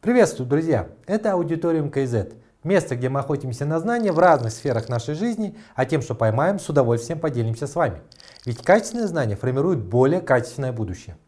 [0.00, 0.88] Приветствую, друзья!
[1.06, 2.28] Это Аудиториум КЗ.
[2.64, 6.58] Место, где мы охотимся на знания в разных сферах нашей жизни, а тем, что поймаем,
[6.58, 8.00] с удовольствием поделимся с вами.
[8.46, 11.18] Ведь качественные знания формируют более качественное будущее.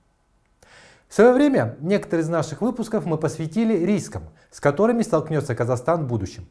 [1.13, 6.07] В свое время некоторые из наших выпусков мы посвятили рискам, с которыми столкнется Казахстан в
[6.07, 6.49] будущем.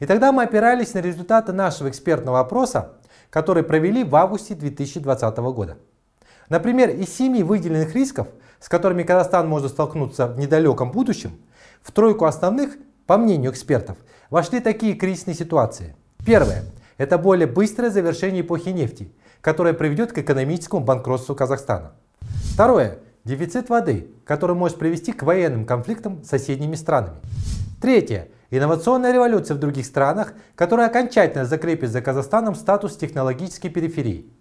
[0.00, 2.92] И тогда мы опирались на результаты нашего экспертного опроса,
[3.28, 5.76] который провели в августе 2020 года.
[6.48, 8.28] Например, из семи выделенных рисков,
[8.60, 11.32] с которыми Казахстан может столкнуться в недалеком будущем,
[11.82, 13.98] в тройку основных, по мнению экспертов,
[14.30, 15.94] вошли такие кризисные ситуации.
[16.24, 16.64] Первое–
[16.96, 19.12] это более быстрое завершение эпохи нефти,
[19.42, 21.92] которое приведет к экономическому банкротству Казахстана.
[22.54, 27.16] Второе– дефицит воды, который может привести к военным конфликтам с соседними странами.
[27.80, 34.32] Третье– инновационная революция в других странах, которая окончательно закрепит за Казахстаном статус технологической периферии.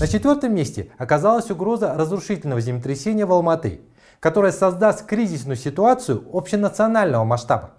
[0.00, 3.80] На четвертом месте оказалась угроза разрушительного землетрясения в Алматы,
[4.20, 7.72] которое создаст кризисную ситуацию общенационального масштаба.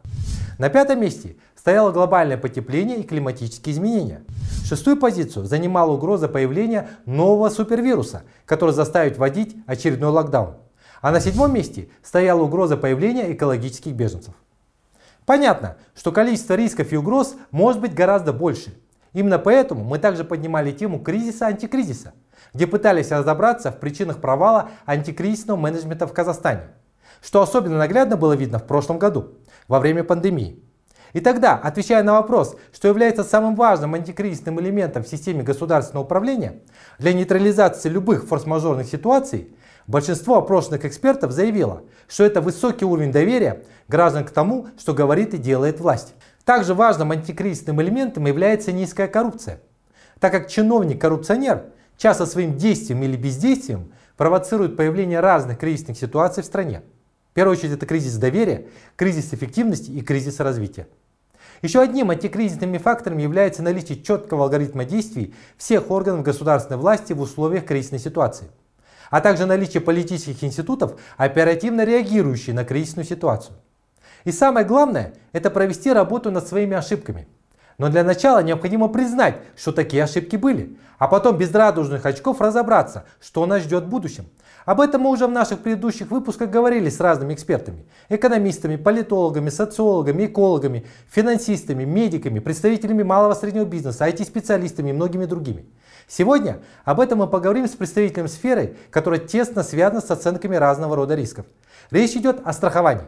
[0.59, 4.25] На пятом месте стояло глобальное потепление и климатические изменения.
[4.65, 10.55] Шестую позицию занимала угроза появления нового супервируса, который заставит вводить очередной локдаун.
[10.99, 14.33] А на седьмом месте стояла угроза появления экологических беженцев.
[15.25, 18.77] Понятно, что количество рисков и угроз может быть гораздо больше.
[19.13, 22.11] Именно поэтому мы также поднимали тему кризиса-антикризиса,
[22.53, 26.71] где пытались разобраться в причинах провала антикризисного менеджмента в Казахстане,
[27.21, 29.35] что особенно наглядно было видно в прошлом году,
[29.69, 30.61] во время пандемии.
[31.13, 36.55] И тогда, отвечая на вопрос, что является самым важным антикризисным элементом в системе государственного управления
[36.97, 44.25] для нейтрализации любых форс-мажорных ситуаций, большинство опрошенных экспертов заявило, что это высокий уровень доверия граждан
[44.25, 46.15] к тому, что говорит и делает власть.
[46.45, 49.61] Также важным антикризисным элементом является низкая коррупция,
[50.19, 56.81] так как чиновник-коррупционер часто своим действием или бездействием провоцирует появление разных кризисных ситуаций в стране.
[57.31, 60.87] В первую очередь это кризис доверия, кризис эффективности и кризис развития.
[61.63, 67.65] Еще одним антикризисными фактором является наличие четкого алгоритма действий всех органов государственной власти в условиях
[67.65, 68.51] кризисной ситуации,
[69.09, 73.55] а также наличие политических институтов, оперативно реагирующих на кризисную ситуацию.
[74.25, 77.29] И самое главное– это провести работу над своими ошибками.
[77.77, 83.05] Но для начала необходимо признать, что такие ошибки были, а потом без радужных очков разобраться,
[83.21, 84.25] что нас ждет в будущем–
[84.65, 87.85] об этом мы уже в наших предыдущих выпусках говорили с разными экспертами.
[88.09, 95.65] Экономистами, политологами, социологами, экологами, финансистами, медиками, представителями малого и среднего бизнеса, IT-специалистами и многими другими.
[96.07, 101.15] Сегодня об этом мы поговорим с представителем сферы, которая тесно связана с оценками разного рода
[101.15, 101.45] рисков.
[101.91, 103.05] Речь идет о страховании.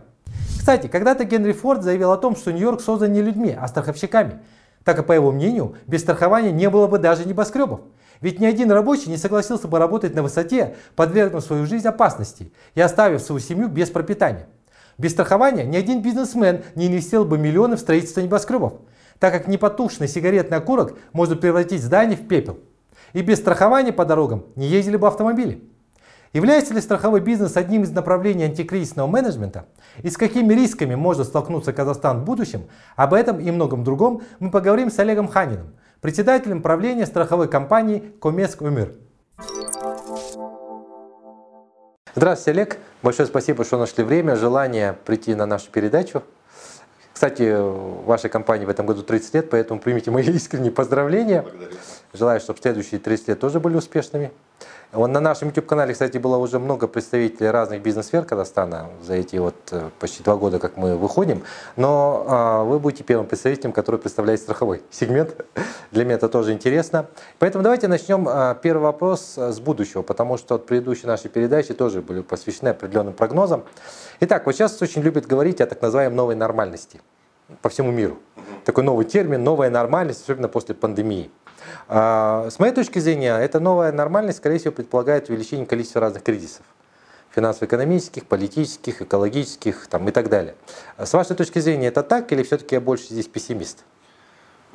[0.57, 4.39] Кстати, когда-то Генри Форд заявил о том, что Нью-Йорк создан не людьми, а страховщиками.
[4.83, 7.81] Так как, по его мнению, без страхования не было бы даже небоскребов.
[8.21, 12.81] Ведь ни один рабочий не согласился бы работать на высоте, подвергнув свою жизнь опасности и
[12.81, 14.47] оставив свою семью без пропитания.
[14.97, 18.75] Без страхования ни один бизнесмен не инвестировал бы миллионы в строительство небоскребов,
[19.19, 22.59] так как непотушенный сигаретный окурок может превратить здание в пепел.
[23.13, 25.61] И без страхования по дорогам не ездили бы автомобили.
[26.33, 29.67] Является ли страховой бизнес одним из направлений антикризисного менеджмента
[30.03, 32.63] и с какими рисками может столкнуться Казахстан в будущем,
[32.97, 35.67] об этом и многом другом мы поговорим с Олегом Ханиным,
[36.05, 38.93] председателем правления страховой компании Комеск Умир.
[42.13, 42.77] Здравствуйте, Олег.
[43.01, 46.21] Большое спасибо, что нашли время, желание прийти на нашу передачу.
[47.11, 47.51] Кстати,
[48.05, 51.41] вашей компании в этом году 30 лет, поэтому примите мои искренние поздравления.
[51.41, 51.75] Благодарю.
[52.13, 54.31] Желаю, чтобы следующие 30 лет тоже были успешными.
[54.95, 59.55] Вот на нашем YouTube-канале, кстати, было уже много представителей разных бизнес-сфер Казахстана за эти вот
[59.71, 61.43] э, почти два года, как мы выходим.
[61.75, 65.45] Но а, вы будете первым представителем, который представляет страховой сегмент.
[65.91, 67.07] Для меня это тоже интересно.
[67.39, 71.73] Поэтому давайте начнем а, первый вопрос э, с будущего, потому что от предыдущей нашей передачи
[71.73, 73.65] тоже были посвящены определенным прогнозам.
[74.21, 77.01] Итак, вот сейчас очень любят говорить о так называемой новой нормальности
[77.61, 78.19] по всему миру.
[78.63, 81.29] Такой новый термин, новая нормальность, особенно после пандемии.
[81.87, 86.63] А, с моей точки зрения, эта новая нормальность, скорее всего, предполагает увеличение количества разных кризисов
[87.35, 90.55] финансово-экономических, политических, экологических там, и так далее.
[90.97, 93.83] С вашей точки зрения, это так или все-таки я больше здесь пессимист?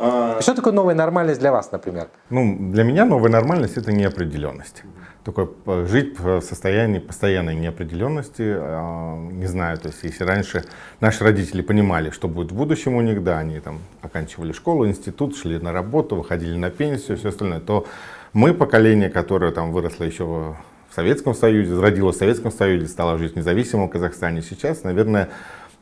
[0.00, 0.41] А...
[0.41, 2.08] Что такое новая нормальность для вас, например?
[2.31, 4.82] Ну, для меня новая нормальность– это неопределенность
[5.25, 5.49] такой
[5.87, 10.64] жить в состоянии постоянной неопределенности, а, не знаю, то есть если раньше
[11.00, 15.37] наши родители понимали, что будет в будущем у них, да, они там оканчивали школу, институт,
[15.37, 17.87] шли на работу, выходили на пенсию, все остальное, то
[18.32, 20.56] мы, поколение, которое там выросло еще в
[20.94, 25.29] Советском Союзе, родилось в Советском Союзе, стало жить в независимом Казахстане, сейчас, наверное,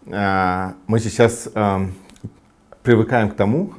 [0.07, 1.49] э, мы сейчас
[2.83, 3.75] привыкаем к тому,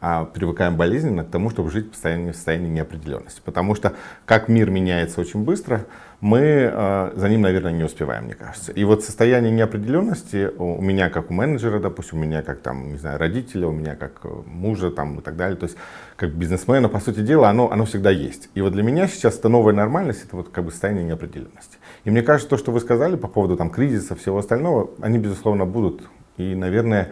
[0.00, 3.40] а привыкаем болезненно к тому, чтобы жить в состоянии, в состоянии неопределенности.
[3.44, 3.94] Потому что
[4.26, 5.86] как мир меняется очень быстро,
[6.20, 8.72] мы э, за ним, наверное, не успеваем, мне кажется.
[8.72, 12.98] И вот состояние неопределенности у меня как у менеджера, допустим, у меня как там, не
[12.98, 15.76] знаю, родителя, у меня как э, мужа там и так далее, то есть
[16.16, 18.50] как бизнесмена, по сути дела, оно, оно всегда есть.
[18.54, 21.78] И вот для меня сейчас это новая нормальность, это вот как бы состояние неопределенности.
[22.04, 25.66] И мне кажется, то, что вы сказали по поводу там кризиса, всего остального, они, безусловно,
[25.66, 26.02] будут.
[26.36, 27.10] И, наверное,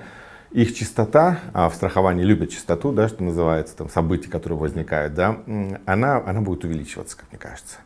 [0.51, 5.39] их частота, а в страховании любят частоту, да, что называется, там, событий, которые возникают, да,
[5.87, 7.79] она, она будет увеличиваться, как мне кажется.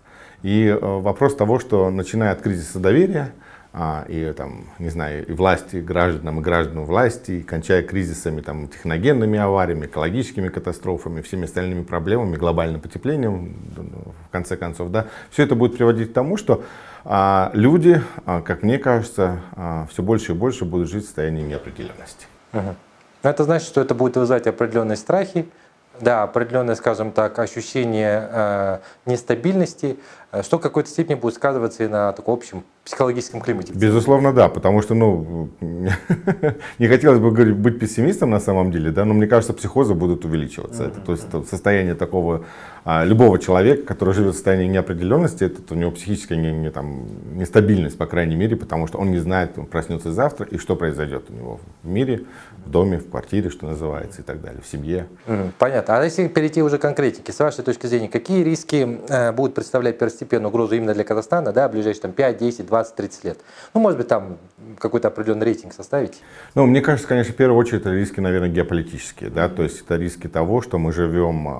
[0.43, 3.33] И э, вопрос того, что начиная от кризиса доверия,
[3.73, 8.67] а, и там, не знаю, и власти гражданам, и гражданам власти, и кончая кризисами, там,
[8.67, 13.55] техногенными авариями, экологическими катастрофами, всеми остальными проблемами, глобальным потеплением,
[14.27, 16.65] в конце концов, да, все это будет приводить к тому, что
[17.05, 21.43] а, люди, а, как мне кажется, а, все больше и больше будут жить в состоянии
[21.43, 22.27] неопределенности.
[22.53, 22.75] Угу.
[23.23, 25.49] Это значит, что это будет вызывать определенные страхи,
[26.01, 29.99] да, определенное, скажем так, ощущение э, нестабильности,
[30.43, 33.73] что в какой-то степени будет сказываться и на таком общем психологическом климате.
[33.75, 35.51] Безусловно, да, потому что, ну,
[36.79, 40.25] не хотелось бы говорить, быть пессимистом на самом деле, да, но мне кажется, психозы будут
[40.25, 40.85] увеличиваться.
[40.85, 42.45] Это, то есть состояние такого
[42.85, 47.07] а, любого человека, который живет в состоянии неопределенности, это у него психическая не, не, там,
[47.37, 51.25] нестабильность, по крайней мере, потому что он не знает, он проснется завтра и что произойдет
[51.29, 52.25] у него в мире,
[52.65, 55.07] в доме, в квартире, что называется, и так далее, в семье.
[55.59, 55.99] Понятно.
[55.99, 59.99] А если перейти уже к конкретике, с вашей точки зрения, какие риски э, будут представлять
[60.21, 63.39] первостепенную угрозу именно для Казахстана, да, в ближайшие там, 5, 10, 20, 30 лет?
[63.75, 64.39] Ну, может быть, там
[64.79, 66.23] какой-то определенный рейтинг составить?
[66.55, 69.97] Ну, мне кажется, конечно, в первую очередь это риски, наверное, геополитические, да, то есть это
[69.97, 71.53] риски того, что мы живем а,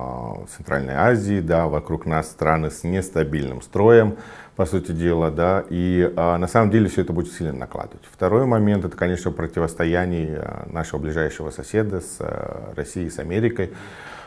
[0.45, 4.17] в Центральной Азии, да, вокруг нас страны с нестабильным строем,
[4.55, 8.03] по сути дела, да, и а, на самом деле все это будет сильно накладывать.
[8.11, 13.71] Второй момент, это, конечно, противостояние а, нашего ближайшего соседа с а, Россией, с Америкой.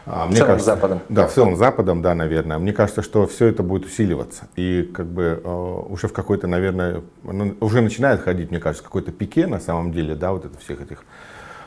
[0.06, 1.00] А, мне в целом кажется, Западом.
[1.08, 2.58] Да, в целом Западом, да, наверное.
[2.58, 4.48] Мне кажется, что все это будет усиливаться.
[4.56, 5.48] И как бы э,
[5.88, 10.14] уже в какой-то, наверное, ну, уже начинает ходить, мне кажется, какой-то пике на самом деле,
[10.14, 11.04] да, вот это всех этих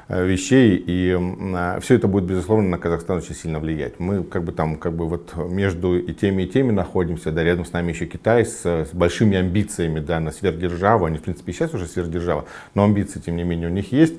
[0.10, 1.18] Э, вещей, и
[1.54, 4.00] а, все это будет, безусловно, на Казахстан очень сильно влиять.
[4.00, 7.66] Мы как бы там, как бы вот между и теми, и теми находимся, да, рядом
[7.66, 11.74] с нами еще Китай с, с большими амбициями, да, на сверхдержаву, они, в принципе, сейчас
[11.74, 14.16] уже сверхдержава, но амбиции, тем не менее, у них есть.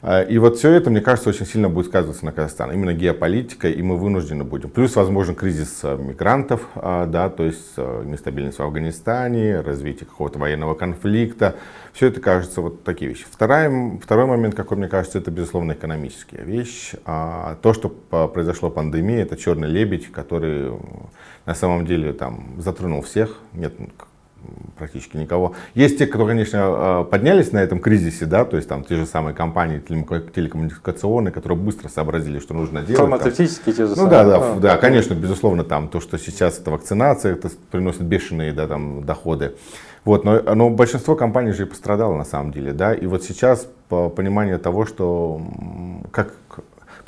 [0.00, 2.72] А, и вот все это, мне кажется, очень сильно будет сказываться на Казахстан.
[2.72, 4.70] Именно геополитика, и мы вынуждены будем.
[4.70, 10.74] Плюс, возможно, кризис а, мигрантов, а, да, то есть нестабильность в Афганистане, развитие какого-то военного
[10.74, 11.56] конфликта.
[11.92, 13.24] Все это кажется вот такие вещи.
[13.28, 16.92] Второй, второй момент, какой мне кажется, это, безусловно, экономическая вещь.
[17.04, 17.88] То, что
[18.28, 20.72] произошло пандемия, это черный лебедь, который
[21.44, 23.38] на самом деле там затронул всех.
[23.52, 23.74] Нет
[24.78, 25.54] практически никого.
[25.74, 29.06] Есть те, кто, конечно, а, поднялись на этом кризисе, да, то есть там те же
[29.06, 33.00] самые компании телекоммуникационные, которые быстро сообразили, что нужно делать.
[33.00, 34.04] Фармацевтические те же самые.
[34.04, 38.02] Ну да, да, а, да, конечно, безусловно, там то, что сейчас это вакцинация, это приносит
[38.02, 39.54] бешеные, да, там, доходы.
[40.04, 43.68] Вот, но, но большинство компаний же и пострадало на самом деле, да, и вот сейчас
[43.88, 45.42] по пониманию того, что
[46.10, 46.34] как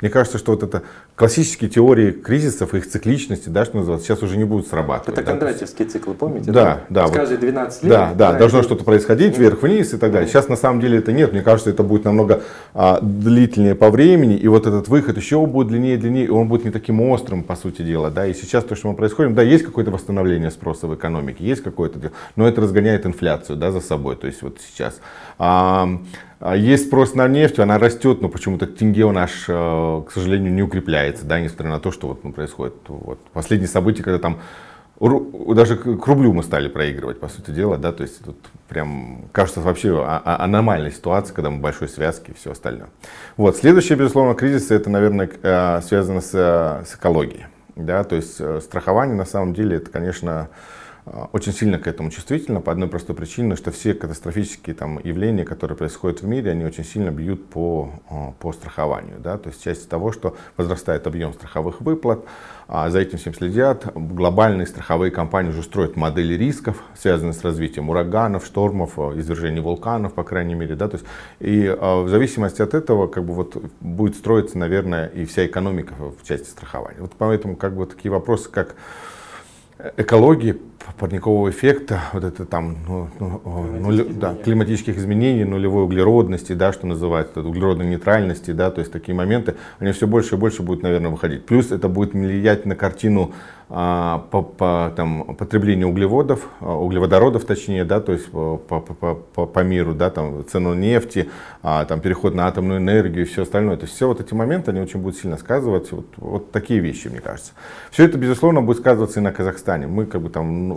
[0.01, 0.81] мне кажется, что вот это
[1.15, 5.17] классические теории кризисов, их цикличности, да, что называется, сейчас уже не будут срабатывать.
[5.17, 5.93] Это кондратьевские да?
[5.93, 6.51] циклы, помните?
[6.51, 7.07] Да, да.
[7.07, 7.13] да.
[7.13, 7.91] Каждые 12 лет.
[7.91, 10.27] Да, да, должно что-то происходить вверх-вниз и так далее.
[10.27, 11.31] Сейчас на самом деле это нет.
[11.31, 12.41] Мне кажется, это будет намного
[12.73, 16.65] а, длительнее по времени, и вот этот выход еще будет длиннее, длиннее, и он будет
[16.65, 18.25] не таким острым, по сути дела, да.
[18.25, 22.11] И сейчас то, что мы происходим, да, есть какое-то восстановление спроса в экономике, есть какое-то,
[22.35, 24.15] но это разгоняет инфляцию, да, за собой.
[24.15, 24.99] То есть вот сейчас.
[25.37, 25.87] А
[26.41, 30.63] есть спрос на нефть, она растет, но почему-то тенге у наш, э, к сожалению, не
[30.63, 32.73] укрепляется, да, несмотря на то, что вот ну, происходит.
[32.87, 34.39] Вот последние события, когда там
[34.99, 38.37] даже к рублю мы стали проигрывать, по сути дела, да, то есть тут
[38.69, 42.89] прям кажется вообще а, а, аномальная ситуация, когда мы большой связки и все остальное.
[43.37, 47.45] Вот, следующий, безусловно, кризис, это, наверное, э, связано с, э, с экологией,
[47.75, 50.47] да, то есть страхование на самом деле это, конечно, а,
[51.05, 55.75] очень сильно к этому чувствительно по одной простой причине, что все катастрофические там, явления, которые
[55.75, 59.17] происходят в мире, они очень сильно бьют по, а, по страхованию.
[59.19, 59.37] Да?
[59.39, 62.23] То есть часть того, что возрастает объем страховых выплат,
[62.67, 63.87] а за этим всем следят.
[63.95, 70.23] Глобальные страховые компании уже строят модели рисков, связанные с развитием ураганов, штормов, извержений вулканов, по
[70.23, 70.75] крайней мере.
[70.75, 70.87] Да?
[70.87, 71.07] То есть,
[71.39, 76.25] и в зависимости от этого как бы, вот, будет строиться, наверное, и вся экономика в
[76.27, 77.01] части страхования.
[77.01, 78.75] Вот поэтому как бы, такие вопросы, как
[79.97, 80.61] экологии,
[80.99, 83.41] парникового эффекта, вот это там, ну, ну,
[83.79, 89.15] нуль, да, климатических изменений, нулевой углеродности, да, что называется, углеродной нейтральности, да, то есть такие
[89.15, 91.45] моменты, они все больше и больше будут, наверное, выходить.
[91.45, 93.33] Плюс это будет влиять на картину
[93.73, 99.45] а, по, по там, потреблению углеводов, а, углеводородов точнее, да, то есть по, по, по,
[99.45, 101.29] по миру, да, там цену нефти,
[101.63, 103.77] а, там переход на атомную энергию и все остальное.
[103.77, 105.95] То есть все вот эти моменты, они очень будут сильно сказываться.
[105.95, 107.53] Вот, вот такие вещи, мне кажется.
[107.91, 109.87] Все это, безусловно, будет сказываться и на Казахстане.
[109.87, 110.70] Мы как бы там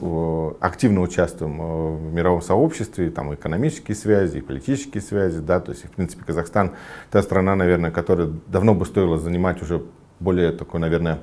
[0.61, 1.59] активно участвуем
[1.97, 6.73] в мировом сообществе, там экономические связи, и политические связи, да, то есть, в принципе, Казахстан
[7.11, 9.83] та страна, наверное, которая давно бы стоило занимать уже
[10.21, 11.21] более такой, наверное,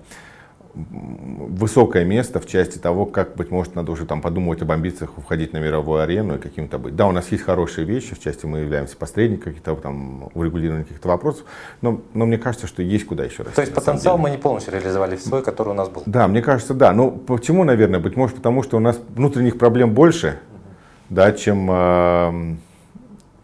[0.73, 5.53] высокое место в части того, как, быть может, надо уже там подумать об амбициях входить
[5.53, 6.95] на мировую арену и каким-то быть.
[6.95, 11.07] Да, у нас есть хорошие вещи, в части мы являемся посредником каких-то там урегулирования каких-то
[11.09, 11.45] вопросов,
[11.81, 13.55] но, но мне кажется, что есть куда еще расти.
[13.55, 16.03] То есть потенциал мы не полностью реализовали свой, который у нас был?
[16.05, 16.93] Да, мне кажется, да.
[16.93, 17.99] Ну, почему, наверное?
[17.99, 20.61] Быть может, потому что у нас внутренних проблем больше, угу.
[21.09, 21.69] да, чем...
[21.69, 22.55] Э,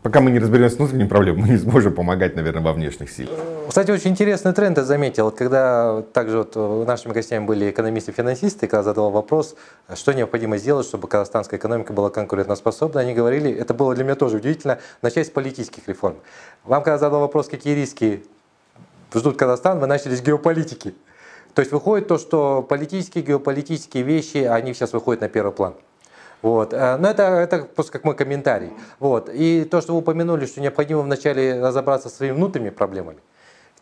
[0.07, 3.37] Пока мы не разберемся с внутренними проблемами, мы не сможем помогать, наверное, во внешних силах.
[3.67, 5.31] Кстати, очень интересный тренд я заметил.
[5.31, 6.55] Когда также вот
[6.87, 9.57] нашими гостями были экономисты-финансисты, когда задал вопрос,
[9.93, 14.37] что необходимо сделать, чтобы казахстанская экономика была конкурентоспособна, они говорили, это было для меня тоже
[14.37, 16.15] удивительно, начать с политических реформ.
[16.63, 18.23] Вам, когда задал вопрос, какие риски
[19.13, 20.95] ждут Казахстан, вы начали с геополитики.
[21.53, 25.73] То есть выходит то, что политические, геополитические вещи, они сейчас выходят на первый план.
[26.41, 26.73] Вот.
[26.73, 28.71] Э, но это, это просто как мой комментарий.
[28.99, 29.29] Вот.
[29.33, 33.19] И то, что вы упомянули, что необходимо вначале разобраться со своими внутренними проблемами.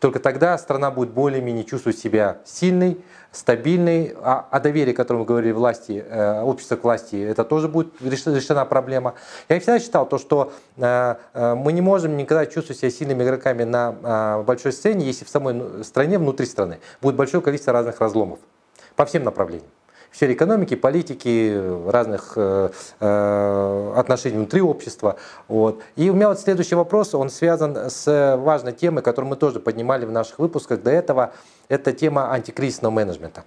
[0.00, 3.00] Только тогда страна будет более-менее чувствовать себя сильной,
[3.32, 7.94] стабильной, а, о доверии, о котором говорили, власти, э, общество к власти, это тоже будет
[8.02, 9.14] решена проблема.
[9.48, 14.42] Я всегда считал то, что э, мы не можем никогда чувствовать себя сильными игроками на
[14.46, 18.38] большой сцене, если в самой стране, внутри страны, будет большое количество разных разломов
[18.96, 19.70] по всем направлениям
[20.16, 22.70] сфере экономики, политики, разных э,
[23.00, 25.16] э, отношений внутри общества.
[25.48, 25.82] Вот.
[25.96, 30.06] И у меня вот следующий вопрос, он связан с важной темой, которую мы тоже поднимали
[30.06, 31.32] в наших выпусках до этого.
[31.68, 33.44] Это тема антикризисного менеджмента.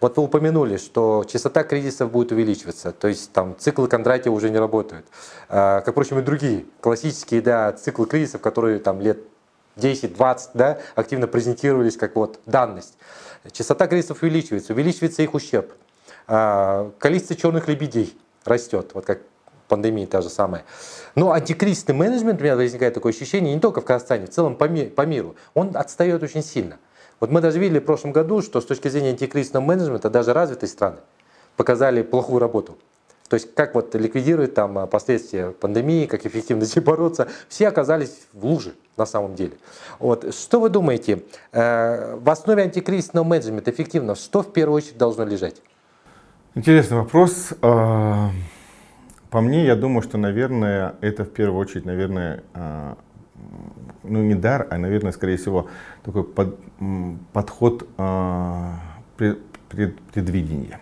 [0.00, 4.58] Вот вы упомянули, что частота кризисов будет увеличиваться, то есть там циклы Кондратьева уже не
[4.58, 5.06] работают.
[5.48, 9.20] А, как, впрочем, и другие классические да, циклы кризисов, которые там лет
[9.76, 12.98] 10-20 да, активно презентировались как вот данность.
[13.52, 15.72] Частота кризисов увеличивается, увеличивается их ущерб.
[16.26, 19.20] А, количество черных лебедей растет, вот как
[19.68, 20.64] пандемия та же самая.
[21.14, 24.68] Но антикризисный менеджмент, у меня возникает такое ощущение, не только в Казахстане, в целом по,
[24.68, 26.78] ми по миру, он отстает очень сильно.
[27.20, 30.68] Вот мы даже видели в прошлом году, что с точки зрения антикризисного менеджмента даже развитые
[30.68, 30.98] страны
[31.56, 32.76] показали плохую работу.
[33.28, 37.68] То есть как вот ликвидировать там а, последствия пандемии, как эффективно с ней бороться, все
[37.68, 39.52] оказались в луже на самом деле.
[39.98, 40.34] Вот.
[40.34, 45.62] Что вы думаете, э, в основе антикризисного менеджмента эффективно, что в первую очередь должно лежать?
[46.54, 47.54] Интересный вопрос.
[47.62, 48.30] А,
[49.30, 52.98] по мне, я думаю, что, наверное, это в первую очередь, наверное, а,
[54.02, 55.68] ну не дар, а, наверное, скорее всего,
[56.04, 56.58] такой под,
[57.32, 58.80] подход а,
[59.16, 60.78] предвидения.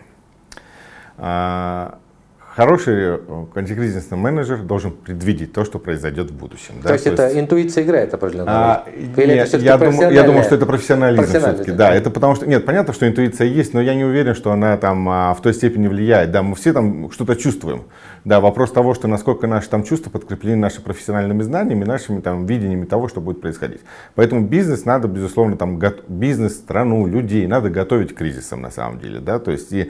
[2.53, 3.19] Хороший э,
[3.55, 6.81] антикризисный менеджер должен предвидеть то, что произойдет в будущем.
[6.81, 6.93] То да?
[6.93, 7.39] есть то это есть...
[7.39, 8.51] интуиция играет определенно?
[8.51, 11.71] А, Или нет, это я, думаю, я думаю, что это профессионализм все-таки.
[11.71, 14.75] Да, это потому что, нет, понятно, что интуиция есть, но я не уверен, что она
[14.75, 16.31] там а, в той степени влияет.
[16.31, 17.83] Да, мы все там что-то чувствуем.
[18.25, 22.83] Да, вопрос того, что насколько наши там чувства подкреплены нашими профессиональными знаниями, нашими там видениями
[22.83, 23.79] того, что будет происходить.
[24.15, 25.79] Поэтому бизнес надо, безусловно, там,
[26.09, 29.21] бизнес, страну, людей надо готовить к кризисам на самом деле.
[29.21, 29.89] Да, то есть и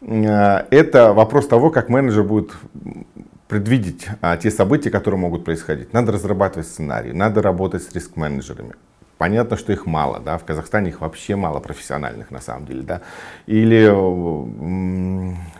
[0.00, 2.52] это вопрос того, как менеджер будет
[3.48, 5.92] предвидеть а, те события, которые могут происходить.
[5.92, 8.74] Надо разрабатывать сценарии, надо работать с риск-менеджерами.
[9.18, 13.00] Понятно, что их мало, да, в Казахстане их вообще мало профессиональных на самом деле, да.
[13.46, 13.88] Или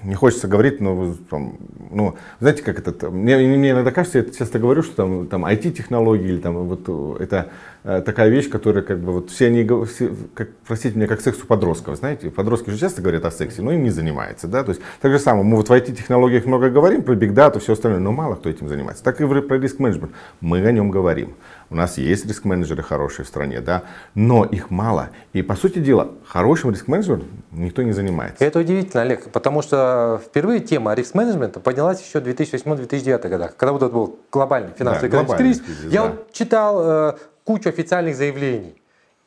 [0.06, 1.56] не хочется говорить, но, там,
[1.90, 6.28] ну, знаете, как это, мне, мне иногда кажется, я часто говорю, что там, там IT-технологии
[6.28, 7.48] или там вот это
[7.82, 11.42] э, такая вещь, которая как бы вот все они, все, как, простите меня, как секс
[11.42, 14.70] у подростков, знаете, подростки же часто говорят о сексе, но им не занимается, да, то
[14.70, 18.00] есть так же самое, мы вот в IT-технологиях много говорим про биг дату, все остальное,
[18.00, 19.02] но мало кто этим занимается.
[19.02, 21.34] Так и про риск-менеджмент, мы о нем говорим.
[21.70, 23.82] У нас есть риск-менеджеры хорошие в стране, да,
[24.14, 25.10] но их мало.
[25.34, 28.42] И, по сути дела, хорошим риск-менеджером никто не занимается.
[28.42, 33.82] Это удивительно, Олег, потому что впервые тема риск-менеджмента поднялась еще в 2008-2009 годах, когда вот
[33.82, 35.60] этот был глобальный финансовый да, кризис.
[35.60, 35.92] кризис.
[35.92, 36.08] Я да.
[36.08, 38.77] вот читал э, кучу официальных заявлений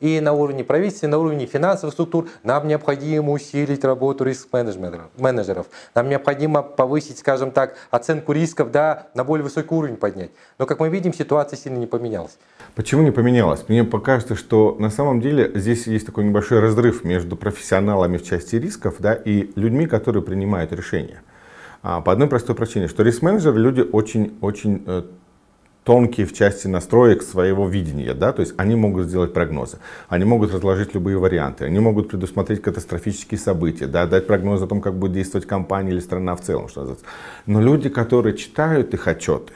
[0.02, 5.66] и на уровне правительства, и на уровне финансовых структур нам необходимо усилить работу риск-менеджеров.
[5.94, 10.32] Нам необходимо повысить, скажем так, оценку рисков да, на более высокий уровень поднять.
[10.58, 12.36] Но, как мы видим, ситуация сильно не поменялась.
[12.74, 13.64] Почему не поменялась?
[13.68, 18.56] Мне покажется, что на самом деле здесь есть такой небольшой разрыв между профессионалами в части
[18.56, 21.22] рисков да, и людьми, которые принимают решения.
[21.84, 24.82] А, по одной простой причине, что риск-менеджеры люди очень-очень
[25.84, 30.52] тонкие в части настроек своего видения, да, то есть они могут сделать прогнозы, они могут
[30.52, 35.12] разложить любые варианты, они могут предусмотреть катастрофические события, да, дать прогноз о том, как будет
[35.12, 37.06] действовать компания или страна в целом, что называется.
[37.46, 39.54] Но люди, которые читают их отчеты,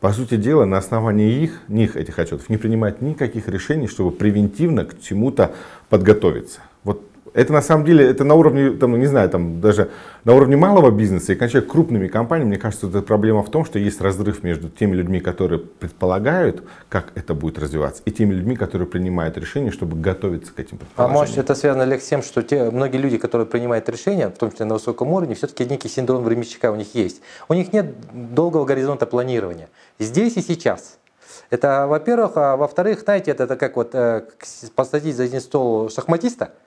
[0.00, 4.84] по сути дела, на основании их, них этих отчетов не принимают никаких решений, чтобы превентивно
[4.84, 5.54] к чему-то
[5.88, 6.60] подготовиться.
[6.82, 9.90] Вот это на самом деле, это на уровне, там, не знаю, там даже
[10.24, 13.78] на уровне малого бизнеса и кончая крупными компаниями, мне кажется, это проблема в том, что
[13.78, 18.86] есть разрыв между теми людьми, которые предполагают, как это будет развиваться, и теми людьми, которые
[18.86, 22.70] принимают решения, чтобы готовиться к этим А может это связано, Олег, с тем, что те,
[22.70, 26.70] многие люди, которые принимают решения, в том числе на высоком уровне, все-таки некий синдром временщика
[26.70, 27.22] у них есть.
[27.48, 29.68] У них нет долгого горизонта планирования.
[29.98, 30.98] Здесь и сейчас.
[31.48, 34.24] Это, во-первых, а во-вторых, знаете, это, это как вот э,
[34.74, 36.50] посадить за один стол шахматиста–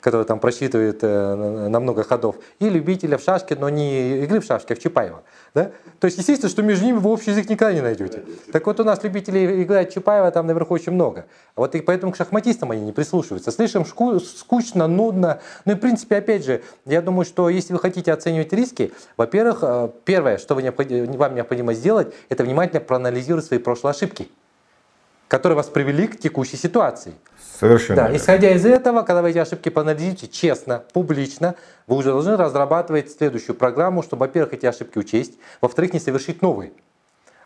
[0.00, 4.44] который там просчитывает э, на много ходов, и любителя в шашке, но не игры в
[4.44, 5.22] шашки, а в Чапаева.
[5.54, 5.72] Да?
[6.00, 8.22] То есть, естественно, что между ними вы общий язык никогда не найдете.
[8.52, 11.26] Так вот, у нас любителей играть Чапаева там наверху очень много.
[11.56, 13.50] Вот и поэтому к шахматистам они не прислушиваются.
[13.50, 15.40] Слишком скучно, нудно.
[15.64, 19.58] Ну и, в принципе, опять же, я думаю, что если вы хотите оценивать риски, во-первых,
[19.62, 24.28] э, первое, что вы необходимо, вам необходимо сделать, это внимательно проанализировать свои прошлые ошибки
[25.28, 27.12] которые вас привели к текущей ситуации.
[27.58, 28.02] Совершенно.
[28.02, 31.56] Да, исходя из этого, когда вы эти ошибки проанализируете честно, публично,
[31.88, 36.70] вы уже должны разрабатывать следующую программу, чтобы, во-первых, эти ошибки учесть, во-вторых, не совершить новые.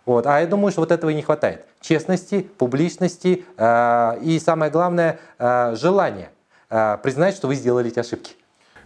[0.04, 0.26] Вот.
[0.26, 1.64] А я думаю, что вот этого и не хватает.
[1.81, 6.31] Честности, публичности э, и, самое главное, э, желания
[6.69, 8.35] э, признать, что вы сделали эти ошибки.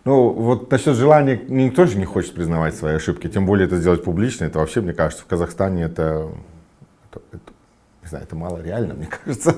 [0.04, 4.04] Ну, вот насчет желания никто же не хочет признавать свои ошибки, тем более это сделать
[4.04, 4.44] публично.
[4.44, 6.28] Это вообще, мне кажется, в Казахстане это,
[7.32, 7.45] это
[8.06, 9.56] не знаю, это мало реально, мне кажется.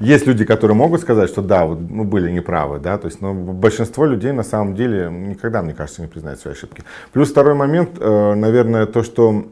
[0.00, 3.32] Есть люди, которые могут сказать, что да, вот мы были неправы, да, то есть, но
[3.34, 6.82] большинство людей на самом деле никогда, мне кажется, не признают свои ошибки.
[7.12, 9.44] Плюс второй момент, э, наверное, то, что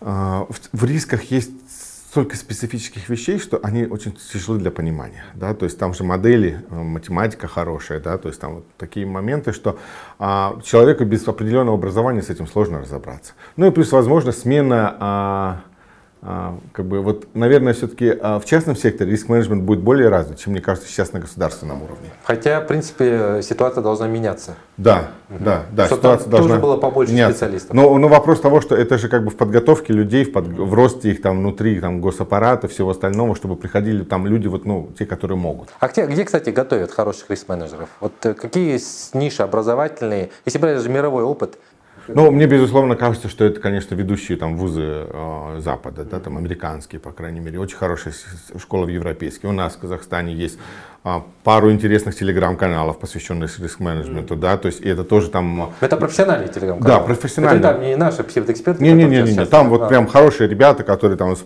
[0.00, 1.50] э, в рисках есть
[2.10, 6.64] столько специфических вещей, что они очень тяжелы для понимания, да, то есть там же модели,
[6.70, 9.78] э, математика хорошая, да, то есть там вот такие моменты, что
[10.18, 13.34] а, человеку без определенного образования с этим сложно разобраться.
[13.56, 15.60] Ну и плюс, возможно, смена а,
[16.72, 20.60] как бы вот, наверное, все-таки а, в частном секторе риск-менеджмент будет более развит, чем, мне
[20.60, 22.10] кажется, сейчас на государственном уровне.
[22.24, 24.56] Хотя, в принципе, ситуация должна меняться.
[24.76, 25.44] Да, угу.
[25.44, 25.86] да, да.
[25.86, 27.36] Чтобы ситуация должна было побольше меняться.
[27.36, 27.74] специалистов.
[27.74, 30.74] Но, но вопрос того, что это же как бы в подготовке людей, в, под, в
[30.74, 35.06] росте их там внутри там, госаппарата, всего остального, чтобы приходили там люди, вот, ну, те,
[35.06, 35.68] которые могут.
[35.78, 37.88] А где, где кстати, готовят хороших риск-менеджеров?
[38.00, 38.80] Вот э, какие
[39.16, 41.56] ниши образовательные, если брать даже мировой опыт,
[42.08, 47.00] ну, мне, безусловно, кажется, что это, конечно, ведущие там вузы э, Запада, да, там американские,
[47.00, 48.14] по крайней мере, очень хорошая
[48.58, 49.46] школа в европейской.
[49.46, 50.58] У нас в Казахстане есть
[51.46, 54.38] пару интересных телеграм-каналов, посвященных риск-менеджменту, mm.
[54.40, 55.70] да, то есть это тоже там...
[55.80, 57.00] Это профессиональные телеграм-каналы?
[57.00, 57.60] Да, профессиональные.
[57.60, 58.82] Это там не наши псевдоэксперты?
[58.82, 59.86] Не-не-не, не, там вот а.
[59.86, 61.44] прям хорошие ребята, которые там с,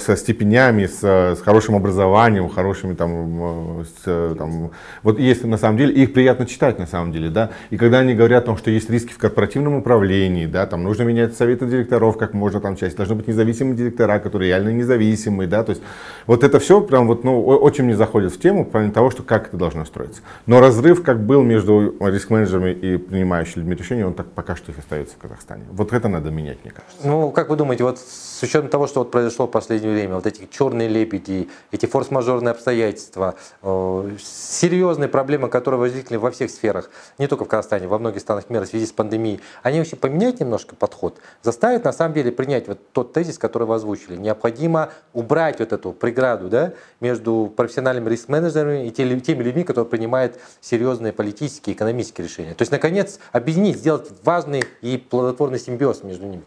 [0.00, 4.70] со степенями, с, с хорошим образованием, хорошими там, с, там...
[5.02, 8.14] Вот есть на самом деле, их приятно читать на самом деле, да, и когда они
[8.14, 12.16] говорят о том, что есть риски в корпоративном управлении, да, там нужно менять советы директоров
[12.16, 15.82] как можно там часть, должны быть независимые директора, которые реально независимые, да, то есть
[16.28, 19.56] вот это все прям вот, ну, очень мне заходит в тему, того, что как это
[19.56, 20.22] должно строиться.
[20.46, 24.78] Но разрыв, как был между риск-менеджерами и принимающими людьми решения, он так пока что их
[24.78, 25.64] остается в Казахстане.
[25.70, 27.06] Вот это надо менять, мне кажется.
[27.06, 30.26] Ну, как вы думаете, вот с учетом того, что вот произошло в последнее время, вот
[30.26, 37.26] эти черные лебеди, эти форс-мажорные обстоятельства, э, серьезные проблемы, которые возникли во всех сферах, не
[37.26, 40.74] только в Казахстане, во многих странах мира в связи с пандемией, они вообще поменяют немножко
[40.74, 44.16] подход, заставят на самом деле принять вот тот тезис, который вы озвучили.
[44.16, 51.12] Необходимо убрать вот эту преграду да, между профессиональными риск-менеджерами и теми людьми, которые принимают серьезные
[51.12, 52.54] политические, экономические решения.
[52.54, 56.42] То есть, наконец, объединить, сделать важный и плодотворный симбиоз между ними.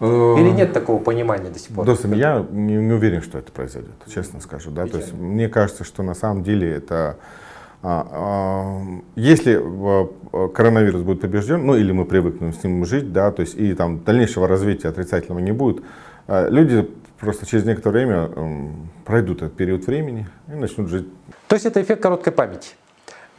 [0.00, 1.86] Э, Или нет такого понимания до сих пор?
[1.86, 4.70] Досым, я не, не уверен, что это произойдет, честно скажу.
[4.70, 4.86] Да?
[4.86, 7.18] То есть, мне кажется, что на самом деле это...
[7.84, 13.32] А, а, если а, коронавирус будет побежден, ну или мы привыкнем с ним жить, да,
[13.32, 15.82] то есть и там дальнейшего развития отрицательного не будет,
[16.28, 18.30] люди просто через некоторое время
[19.04, 21.08] пройдут этот период времени и начнут жить.
[21.48, 22.70] То есть это эффект короткой памяти,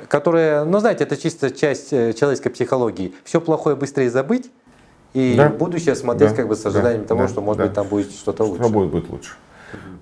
[0.07, 3.13] которая, ну знаете, это чисто часть э, человеческой психологии.
[3.23, 4.51] Все плохое быстрее забыть
[5.13, 5.49] и да.
[5.49, 6.35] будущее смотреть да.
[6.35, 7.07] как бы с ожиданием да.
[7.09, 7.27] того, да.
[7.27, 7.65] что может да.
[7.65, 8.63] быть там будет что-то лучше.
[8.63, 9.33] Что будет, будет лучше.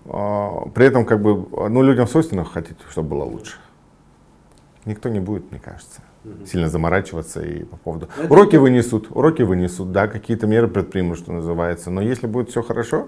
[0.05, 3.57] А, при этом, как бы, ну, людям свойственно хотеть, чтобы было лучше.
[4.85, 6.45] Никто не будет, мне кажется, угу.
[6.45, 8.09] сильно заморачиваться и по поводу.
[8.17, 8.61] Это уроки это...
[8.61, 11.91] вынесут, уроки вынесут, да, какие-то меры предпримут, что называется.
[11.91, 13.07] Но если будет все хорошо,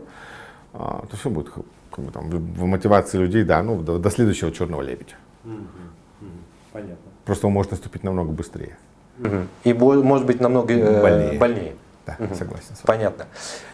[0.74, 1.50] а, то все будет
[1.92, 5.16] как бы, там, в мотивации людей, да, ну, до, до следующего черного лебедя.
[5.46, 5.54] Угу.
[5.54, 6.30] Угу.
[6.72, 7.12] Понятно.
[7.26, 8.78] Просто он может наступить намного быстрее.
[9.20, 9.36] Угу.
[9.64, 11.40] И может быть намного э, больнее.
[11.40, 11.76] больнее.
[12.06, 12.36] Да, угу.
[12.36, 12.76] согласен.
[12.84, 13.28] Понятно.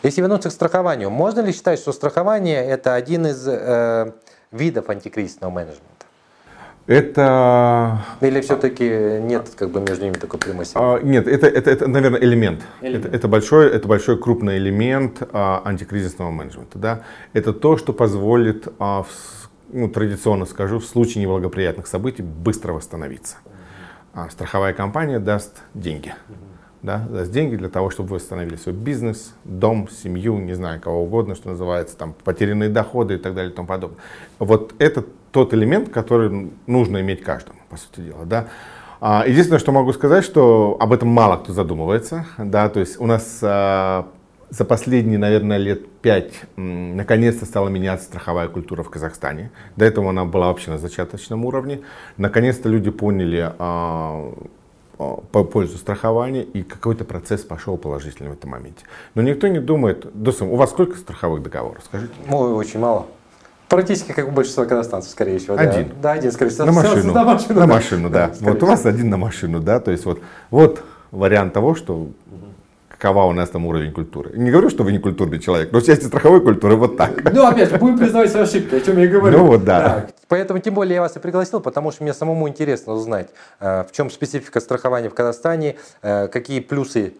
[0.03, 4.11] Если вернуться к страхованию, можно ли считать, что страхование это один из э,
[4.51, 5.88] видов антикризисного менеджмента?
[6.89, 8.01] Это...
[8.19, 10.83] Или все-таки нет как бы между ними такой прямой связи?
[10.83, 12.63] А, нет, это, это, это, наверное, элемент.
[12.81, 13.05] элемент.
[13.05, 16.79] Это, это, большой, это большой крупный элемент а, антикризисного менеджмента.
[16.79, 17.03] Да?
[17.33, 23.37] Это то, что позволит, а, в, ну, традиционно скажу, в случае неблагоприятных событий быстро восстановиться.
[24.15, 26.15] А, страховая компания даст деньги.
[26.81, 31.03] Да, даст деньги для того, чтобы вы восстановили свой бизнес, дом, семью, не знаю, кого
[31.03, 33.99] угодно, что называется, там, потерянные доходы и так далее и тому подобное.
[34.39, 38.25] Вот этот тот элемент, который нужно иметь каждому, по сути дела.
[38.25, 38.47] Да?
[39.01, 42.25] А, единственное, что могу сказать, что об этом мало кто задумывается.
[42.37, 42.69] Да?
[42.69, 44.07] То есть у нас а,
[44.49, 49.51] за последние, наверное, лет пять наконец-то стала меняться страховая культура в Казахстане.
[49.75, 51.81] До этого она была вообще на зачаточном уровне.
[52.17, 54.33] Наконец-то люди поняли а,
[54.97, 58.83] по пользу страхования, и какой-то процесс пошел положительный в этом моменте.
[59.15, 62.13] Но никто не думает, Досым, у вас сколько страховых договоров, скажите?
[62.29, 63.05] Ой, очень мало.
[63.69, 65.55] Практически как у большинства казахстанцев, скорее всего.
[65.57, 65.91] Один.
[66.01, 66.65] Да, один, скорее всего.
[66.65, 67.13] На машину.
[67.13, 67.73] На машину, на да.
[67.73, 68.27] машину, да.
[68.39, 69.79] да вот у вас один на машину, да.
[69.79, 72.09] То есть вот, вот вариант того, что
[72.99, 74.31] какова у нас там уровень культуры.
[74.35, 77.31] Не говорю, что вы не культурный человек, но в части страховой культуры вот так.
[77.31, 79.37] Ну, опять же, будем признавать свои ошибки, о чем я и говорю.
[79.37, 79.79] Ну, вот да.
[79.79, 80.07] да.
[80.27, 83.29] Поэтому, тем более, я вас и пригласил, потому что мне самому интересно узнать,
[83.61, 87.13] э, в чем специфика страхования в Казахстане, э, какие плюсы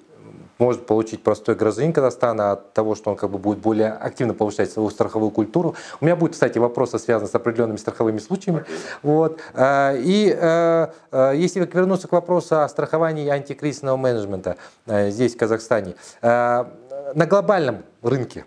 [0.59, 4.71] может получить простой гражданин Казахстана от того, что он как бы будет более активно повышать
[4.71, 5.75] свою страховую культуру.
[6.01, 8.65] У меня будет, кстати, вопросы, связанные с определенными страховыми случаями.
[9.01, 9.39] Вот.
[9.53, 15.37] А, и э, э, если вернуться к вопросу о страховании антикризисного менеджмента э, здесь, в
[15.37, 18.45] Казахстане, на глобальном рынке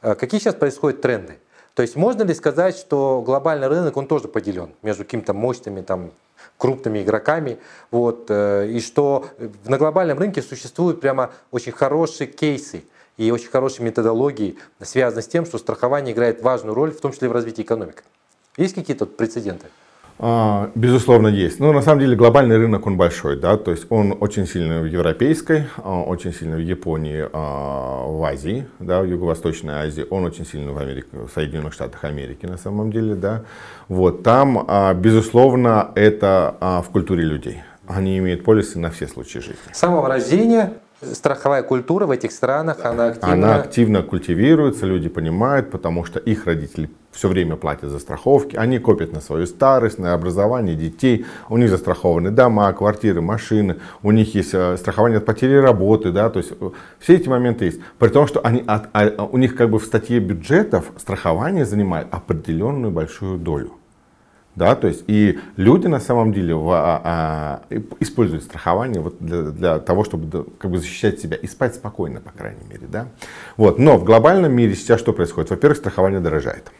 [0.00, 1.38] какие сейчас происходят тренды?
[1.74, 6.10] То есть можно ли сказать, что глобальный рынок, он тоже поделен между какими-то мощными там,
[6.58, 7.58] крупными игроками,
[7.90, 9.26] вот, э, и что
[9.64, 12.84] на глобальном рынке существуют прямо очень хорошие кейсы
[13.16, 17.28] и очень хорошие методологии, связанные с тем, что страхование играет важную роль, в том числе
[17.28, 18.02] в развитии экономики.
[18.56, 19.66] Есть какие-то прецеденты?
[20.18, 21.58] А, безусловно, есть.
[21.58, 24.84] Но на самом деле глобальный рынок, он большой, да, то есть он очень сильно в
[24.84, 30.46] европейской, а, очень сильно в Японии, а, в Азии, да, в Юго-Восточной Азии, он очень
[30.46, 33.42] сильно в Америке, в Соединенных Штатах Америки на самом деле, да.
[33.88, 34.66] Вот, там,
[35.00, 37.62] безусловно, это в культуре людей.
[37.86, 39.72] Они имеют полисы на все случаи жизни.
[39.72, 40.74] С самого рождения
[41.12, 43.32] страховая культура в этих странах, она активно...
[43.32, 48.78] Она активно культивируется, люди понимают, потому что их родители все время платят за страховки, они
[48.78, 54.34] копят на свою старость, на образование детей, у них застрахованы дома, квартиры, машины, у них
[54.34, 57.80] есть э, страхование от потери работы, да, то есть э, все эти моменты есть.
[57.98, 62.06] При том, что они, от, а, у них как бы в статье бюджетов страхование занимает
[62.10, 63.72] определенную большую долю.
[64.54, 67.62] Да, то есть и люди на самом деле в, а, а,
[68.00, 72.32] используют страхование вот для, для того, чтобы как бы защищать себя и спать спокойно, по
[72.32, 72.86] крайней мере.
[72.86, 73.08] Да?
[73.56, 73.78] Вот.
[73.78, 75.50] Но в глобальном мире сейчас что происходит?
[75.50, 76.70] Во-первых, страхование дорожает.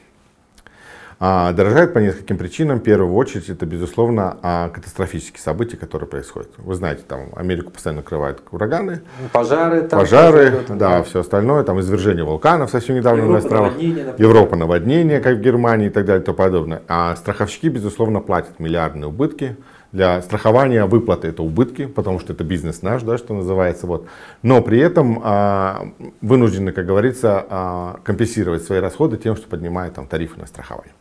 [1.25, 2.81] А, дорожает по нескольким причинам.
[2.81, 6.51] В первую очередь, это, безусловно, а, катастрофические события, которые происходят.
[6.57, 9.03] Вы знаете, там Америку постоянно накрывают ураганы.
[9.33, 9.83] Пожары.
[9.83, 11.63] Там, пожары, там, да, да, все остальное.
[11.63, 13.71] Там извержение вулканов совсем недавно Европа на островах.
[13.71, 16.83] Наводнение, Европа наводнение, как в Германии и так далее и тому подобное.
[16.89, 19.57] А страховщики, безусловно, платят миллиардные убытки
[19.92, 23.87] для страхования выплаты это убытки, потому что это бизнес наш, да, что называется.
[23.87, 24.07] Вот.
[24.42, 25.88] Но при этом а,
[26.20, 30.94] вынуждены, как говорится, а, компенсировать свои расходы тем, что поднимают там, тарифы на страхование.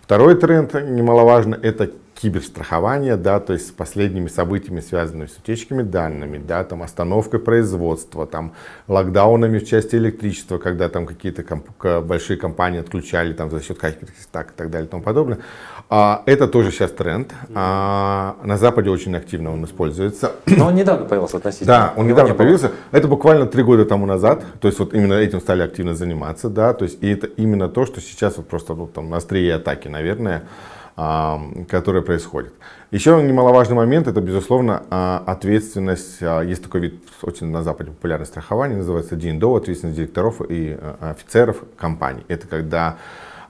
[0.00, 6.38] Второй тренд немаловажно, это киберстрахование, да, то есть с последними событиями, связанными с утечками данными,
[6.38, 8.52] да, там остановкой производства, там
[8.88, 14.26] локдаунами в части электричества, когда там какие-то комп- большие компании отключали там за счет хакерских
[14.32, 15.38] так и так далее и тому подобное.
[15.90, 17.32] А, это тоже сейчас тренд.
[17.54, 20.32] А, на Западе очень активно он используется.
[20.46, 21.68] Но он недавно появился относительно.
[21.68, 22.72] Да, он недавно не появился.
[22.90, 24.44] Это буквально три года тому назад.
[24.60, 26.74] То есть вот именно этим стали активно заниматься, да.
[26.74, 29.88] То есть и это именно то, что сейчас вот просто вот, там, на острие атаки,
[29.88, 30.42] наверное,
[31.00, 32.52] а, которая происходит.
[32.90, 36.18] Еще немаловажный момент, это, безусловно, а, ответственность.
[36.20, 41.62] А, есть такой вид очень на Западе популярное страхование, называется D&O, ответственность директоров и офицеров
[41.76, 42.24] компаний.
[42.26, 42.96] Это когда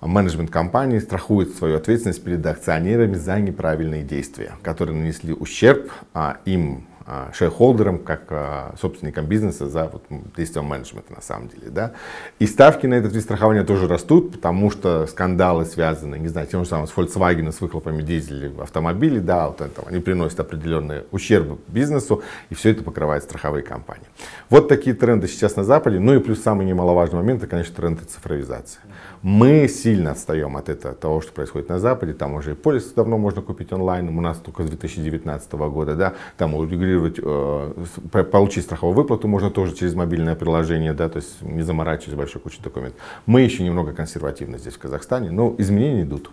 [0.03, 6.87] менеджмент компании страхует свою ответственность перед акционерами за неправильные действия, которые нанесли ущерб а, им
[6.98, 6.98] а,
[7.33, 10.05] шейхолдером, как а, собственником бизнеса за вот,
[10.37, 11.71] действием менеджмента на самом деле.
[11.71, 11.93] Да?
[12.39, 16.65] И ставки на этот вид страхования тоже растут, потому что скандалы связаны, не знаю, тем
[16.65, 21.05] же самым с Volkswagen, с выхлопами дизелей в автомобиле, да, вот это, они приносят определенные
[21.11, 24.07] ущербы бизнесу, и все это покрывает страховые компании.
[24.51, 25.99] Вот такие тренды сейчас на Западе.
[25.99, 28.81] Ну и плюс самый немаловажный момент, это, конечно, тренды цифровизации.
[29.23, 32.15] Мы сильно отстаем от этого, того, что происходит на Западе.
[32.15, 35.95] Там уже и полис давно можно купить онлайн, у нас только с 2019 года.
[35.97, 36.15] Да?
[36.37, 41.09] Там урегулировать, э, получить страховую выплату можно тоже через мобильное приложение, да?
[41.09, 43.01] то есть не заморачиваясь большой кучей документов.
[43.27, 46.31] Мы еще немного консервативны здесь, в Казахстане, но изменения идут.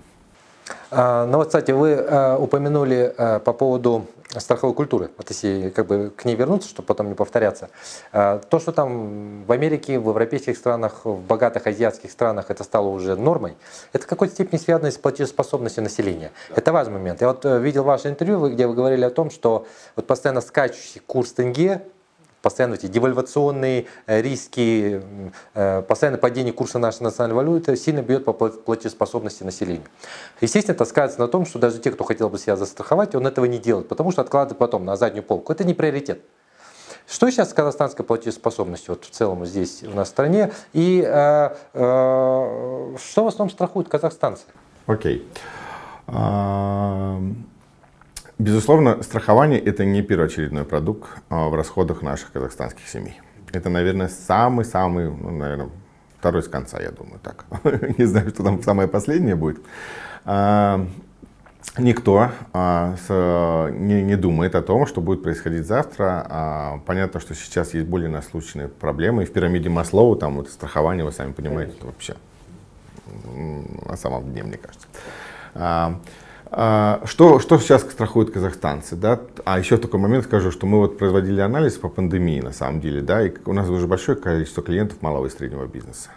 [0.91, 4.05] А, ну вот, кстати, вы а, упомянули а, по поводу
[4.39, 7.69] страховой культуры, вот если как бы к ней вернуться, чтобы потом не повторяться.
[8.11, 13.15] То, что там в Америке, в европейских странах, в богатых азиатских странах это стало уже
[13.15, 13.55] нормой,
[13.93, 16.31] это в какой-то степени связано с платежеспособностью населения.
[16.49, 16.55] Да.
[16.57, 17.21] Это важный момент.
[17.21, 21.01] Я вот э, видел ваше интервью, где вы говорили о том, что вот постоянно скачущий
[21.05, 21.81] курс тенге
[22.45, 25.01] постоянно эти девальвационные э, риски,
[25.55, 29.87] э, постоянное падение курса нашей национальной валюты сильно бьет по платежеспособности населения.
[30.41, 33.45] Естественно, это сказывается на том, что даже те, кто хотел бы себя застраховать, он этого
[33.45, 35.53] не делает, потому что откладывает потом на заднюю полку.
[35.53, 36.21] Это не приоритет.
[37.07, 40.51] Что сейчас с казахстанской платежеспособностью вот в целом здесь у нас в стране?
[40.73, 44.43] И э, э, что в основном страхуют казахстанцы?
[44.85, 45.27] Окей.
[46.07, 46.13] Okay.
[46.15, 47.33] Uh...
[48.37, 53.21] Безусловно, страхование– это не первоочередной продукт а, в расходах наших казахстанских семей.
[53.53, 55.69] Это, наверное, самый-самый, ну, наверное,
[56.19, 57.45] второй с конца, я думаю, так.
[57.97, 59.61] не знаю, что там самое последнее будет.
[60.25, 60.85] А,
[61.77, 66.27] никто а, с, не, не думает о том, что будет происходить завтра.
[66.29, 69.23] А, понятно, что сейчас есть более насущные проблемы.
[69.23, 72.15] И в пирамиде Маслоу там вот страхование, вы сами понимаете, это вообще
[73.85, 74.87] на самом дне, мне кажется.
[76.57, 78.95] А, что, что сейчас страхуют казахстанцы?
[78.95, 79.19] Да?
[79.43, 83.01] А еще такой момент скажу, что мы вот производили анализ по пандемии на самом деле,
[83.01, 86.11] да, и у нас уже большое количество клиентов малого и среднего бизнеса.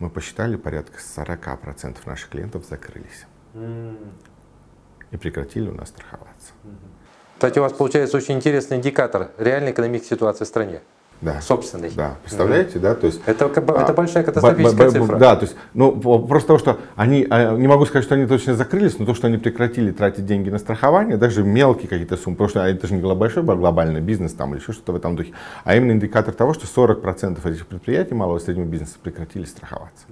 [0.00, 3.24] Мы посчитали, порядка 40% наших клиентов закрылись.
[3.54, 3.96] Mm.
[5.12, 6.54] И прекратили у нас страховаться.
[7.34, 10.80] Кстати, у вас получается очень интересный индикатор реальной экономической ситуации в стране
[11.20, 11.40] да.
[11.40, 11.90] собственный.
[11.94, 13.20] Да, представляете, mm да, то есть...
[13.26, 15.16] Это, это большая катастрофическая цифра.
[15.16, 15.92] Да, то есть, ну,
[16.26, 19.26] просто того, что они, а, не могу сказать, что они точно закрылись, но то, что
[19.26, 23.14] они прекратили тратить деньги на страхование, даже мелкие какие-то суммы, потому что это же не
[23.14, 25.32] большой глобальный бизнес там или еще что-то в этом духе,
[25.64, 30.06] а именно индикатор того, что 40% этих предприятий малого и среднего бизнеса прекратили страховаться.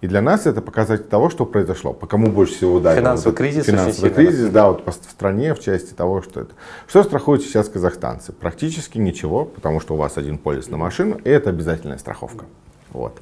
[0.00, 3.00] И для нас это показатель того, что произошло, по кому больше всего ударило.
[3.00, 3.66] Финансовый кризис.
[3.66, 6.52] Финансовый кризис, да, вот в стране, в части того, что это.
[6.88, 8.32] Что страхуют сейчас казахстанцы?
[8.32, 12.46] Практически ничего, потому что у вас один полис на машину, и это обязательная страховка.
[12.92, 13.20] Вот.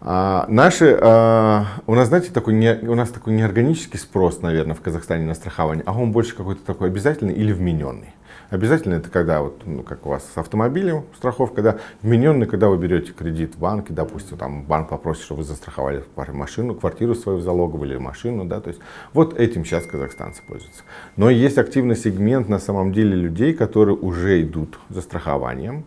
[0.00, 4.80] А, наши, а, у нас, знаете, такой не, у нас такой неорганический спрос, наверное, в
[4.80, 8.12] Казахстане на страхование, а он больше какой-то такой обязательный или вмененный.
[8.48, 12.78] Обязательно это когда, вот, ну, как у вас с автомобилем страховка, да, вмененный, когда вы
[12.78, 17.90] берете кредит в банке, допустим, там банк попросит, чтобы вы застраховали машину, квартиру свою залоговую
[17.90, 18.80] или машину, да, то есть
[19.12, 20.82] вот этим сейчас казахстанцы пользуются.
[21.16, 25.84] Но есть активный сегмент на самом деле людей, которые уже идут за страхованием,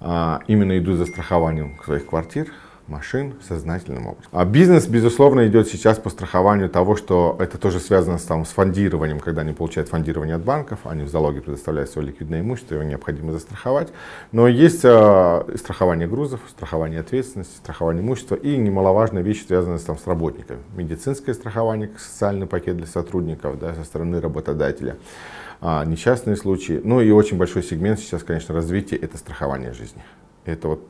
[0.00, 2.48] а, именно идут за страхованием своих квартир,
[2.88, 4.30] машин сознательным образом.
[4.32, 8.50] А бизнес, безусловно, идет сейчас по страхованию того, что это тоже связано с, там, с
[8.50, 12.84] фондированием, когда они получают фондирование от банков, они в залоге предоставляют свое ликвидное имущество, его
[12.84, 13.88] необходимо застраховать.
[14.32, 20.06] Но есть э, страхование грузов, страхование ответственности, страхование имущества и немаловажная вещь, связанная там, с
[20.06, 20.60] работниками.
[20.76, 24.96] Медицинское страхование, социальный пакет для сотрудников да, со стороны работодателя
[25.60, 26.80] а, несчастные случаи.
[26.82, 30.02] Ну и очень большой сегмент сейчас, конечно, развития– это страхование жизни.
[30.44, 30.82] Это вот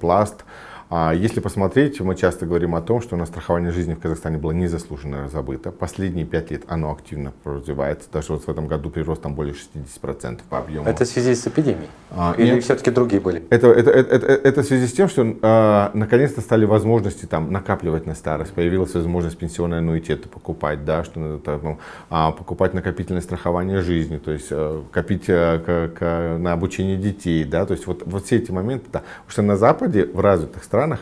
[0.00, 0.44] пласт
[0.92, 4.38] а если посмотреть, мы часто говорим о том, что у нас страхование жизни в Казахстане
[4.38, 5.70] было незаслуженно забыто.
[5.70, 8.08] Последние пять лет оно активно развивается.
[8.12, 10.88] Даже вот в этом году прирост там более 60% по объему.
[10.88, 11.88] Это в связи с эпидемией?
[12.10, 13.44] А, Или нет, все-таки другие были?
[13.50, 17.52] Это, это, это, это, это в связи с тем, что а, наконец-то стали возможности там
[17.52, 18.52] накапливать на старость.
[18.52, 24.48] Появилась возможность пенсионные аннуитеты покупать, да, что там, а, покупать накопительное страхование жизни, то есть
[24.50, 28.50] а, копить а, к, к, на обучение детей, да, то есть вот, вот все эти
[28.50, 29.02] моменты, да.
[29.26, 31.00] Потому что на Западе, в развитых странах, странах,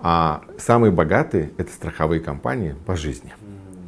[0.00, 3.34] а самые богатые это страховые компании по жизни.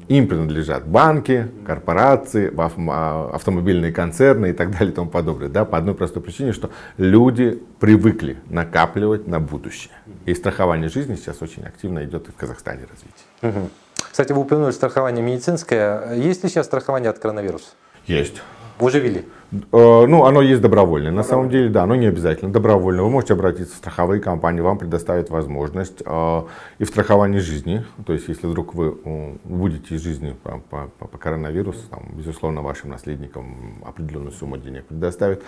[0.08, 5.48] Им принадлежат банки, корпорации, а, автомобильные концерны и так далее и тому подобное.
[5.48, 9.94] Да, по одной простой причине, что люди привыкли накапливать на будущее.
[10.26, 13.60] И страхование жизни сейчас очень активно идет в Казахстане развитие.
[13.60, 13.70] Угу.
[14.10, 16.12] Кстати, вы упомянули страхование медицинское.
[16.12, 17.70] Есть ли сейчас страхование от коронавируса?
[18.06, 18.42] Есть.
[18.78, 19.24] Вы уже ввели?
[19.52, 21.12] Э, ну, оно есть добровольное.
[21.12, 22.50] На самом деле, да, оно не обязательно.
[22.50, 23.02] Добровольно.
[23.02, 26.42] Вы можете обратиться в страховые компании, вам предоставят возможность э,
[26.78, 27.84] и в страховании жизни.
[28.06, 28.96] То есть, если вдруг вы
[29.44, 35.42] будете из жизни по, по, по коронавирусу, там, безусловно, вашим наследникам определенную сумму денег предоставят.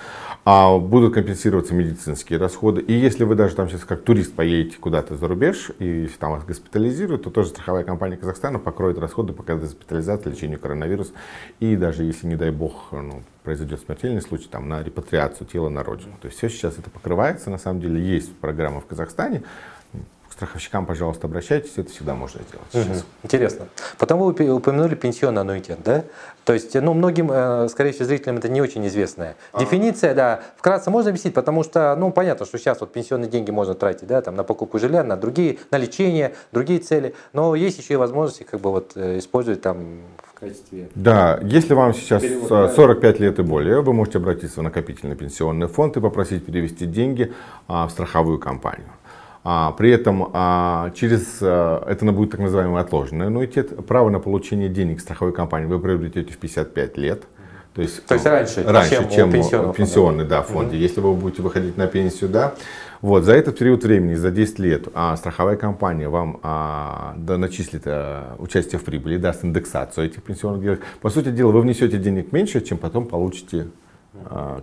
[0.44, 2.82] А будут компенсироваться медицинские расходы.
[2.82, 6.32] И если вы даже там сейчас как турист поедете куда-то за рубеж, и если там
[6.32, 11.12] вас госпитализируют, то тоже страховая компания Казахстана покроет расходы по госпитализации, лечению коронавируса.
[11.60, 15.84] И даже если, не дай бог, ну, произойдет смертельный случай, там, на репатриацию тела на
[15.84, 16.14] родину.
[16.20, 19.42] То есть все сейчас это покрывается, на самом деле есть программа в Казахстане,
[20.28, 22.66] к страховщикам, пожалуйста, обращайтесь, это всегда можно сделать.
[22.72, 23.04] Сейчас.
[23.22, 23.68] Интересно.
[23.98, 26.04] Потом вы упомянули пенсионный аннуитет, да?
[26.44, 29.36] То есть, ну, многим, э, скорее всего, зрителям это не очень известная.
[29.52, 29.60] А.
[29.60, 33.74] Дефиниция, да, вкратце можно объяснить, потому что, ну, понятно, что сейчас вот пенсионные деньги можно
[33.74, 37.94] тратить, да, там, на покупку жилья, на другие, на лечение, другие цели, но есть еще
[37.94, 40.00] и возможности, как бы, вот, э, использовать там
[40.44, 40.88] качестве...
[40.94, 45.66] Да, если вам сейчас перевод, 45 лет и более, вы можете обратиться в накопительный пенсионный
[45.66, 47.32] фонд и попросить перевести деньги
[47.68, 48.88] а, в страховую компанию.
[49.42, 55.00] А, при этом а, через, это будет так называемый отложенный аннуитет, право на получение денег
[55.00, 57.24] страховой компании вы приобретете в 55 лет.
[57.74, 60.68] То есть, То есть раньше, раньше чем, чем пенсионный да, фонд.
[60.68, 60.76] Угу.
[60.76, 62.54] Если вы будете выходить на пенсию, да,
[63.00, 67.82] вот, за этот период времени, за 10 лет, а, страховая компания вам а, да, начислит
[67.86, 70.80] а, участие в прибыли, даст индексацию этих пенсионных денег.
[71.00, 73.66] По сути дела, вы внесете денег меньше, чем потом получите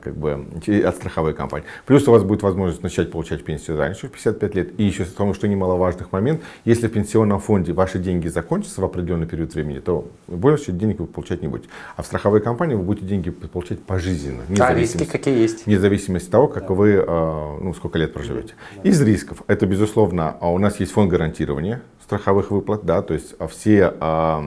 [0.01, 0.45] как бы
[0.85, 1.67] от страховой компании.
[1.85, 4.79] Плюс у вас будет возможность начать получать пенсию раньше, в 55 лет.
[4.79, 9.27] И еще потому, что немаловажный момент, если в пенсионном фонде ваши деньги закончатся в определенный
[9.27, 11.69] период времени, то больше денег вы получать не будете.
[11.95, 14.43] А в страховой компании вы будете деньги получать пожизненно.
[14.59, 15.65] А риски какие есть?
[15.65, 16.73] Вне зависимости от того, как да.
[16.73, 18.53] вы, а, ну, сколько лет проживете.
[18.77, 18.89] Да.
[18.89, 23.35] Из рисков, это безусловно, а у нас есть фонд гарантирования страховых выплат, да, то есть
[23.49, 24.43] все а,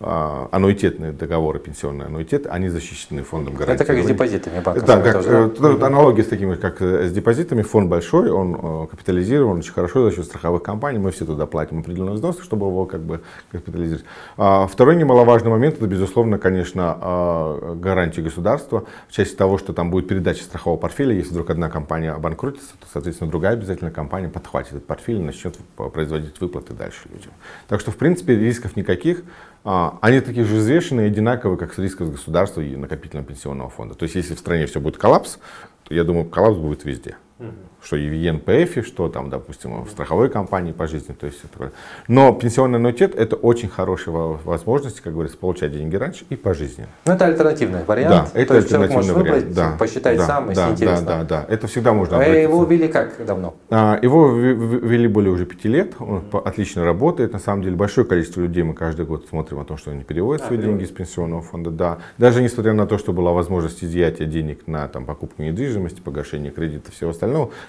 [0.00, 3.84] аннуитетные договоры, пенсионные аннуитеты, они защищены фондом гарантии.
[3.84, 4.84] Это как с депозитами банка.
[4.84, 5.68] Да, как, тоже, да?
[5.68, 7.62] Э, аналогия с такими, как э, с депозитами.
[7.62, 10.98] Фонд большой, он э, капитализирован очень хорошо за счет страховых компаний.
[10.98, 13.20] Мы все туда платим определенные взносы, чтобы его как бы
[13.52, 14.04] капитализировать.
[14.36, 19.90] А, второй немаловажный момент, это, безусловно, конечно, а, гарантии государства в части того, что там
[19.90, 21.14] будет передача страхового портфеля.
[21.14, 25.56] Если вдруг одна компания обанкротится, то, соответственно, другая обязательно компания подхватит этот портфель и начнет
[25.76, 27.32] производить выплаты дальше людям.
[27.68, 29.22] Так что, в принципе, рисков никаких.
[29.64, 33.94] А, они такие же взвешенные, одинаковые, как с риском государства и накопительного пенсионного фонда.
[33.94, 35.38] То есть, если в стране все будет коллапс,
[35.84, 37.16] то я думаю, коллапс будет везде.
[37.38, 37.48] Угу.
[37.82, 41.14] Что и в ЕНПФ, что там, допустим, в страховой компании по жизни.
[41.14, 41.72] То есть, это...
[42.06, 46.86] Но пенсионный аннуитет это очень хорошая возможность, как говорится, получать деньги раньше и по жизни.
[47.06, 48.30] Ну, это альтернативный вариант.
[48.32, 49.42] Да, это То альтернативный вариант.
[49.42, 51.06] Выбрать, да, посчитать да, сам, да, если да, интересно.
[51.06, 51.46] Да, да, да.
[51.52, 53.54] Это всегда можно А его ввели как давно?
[53.68, 55.94] А, его ввели более уже пяти лет.
[55.98, 57.32] Он отлично работает.
[57.32, 60.44] На самом деле, большое количество людей мы каждый год смотрим о том, что они переводят
[60.44, 60.78] а, свои перевод.
[60.78, 61.70] деньги из пенсионного фонда.
[61.70, 61.98] Да.
[62.16, 66.90] Даже несмотря на то, что была возможность изъятия денег на там, покупку недвижимости, погашение кредита
[66.90, 67.23] и всего остального,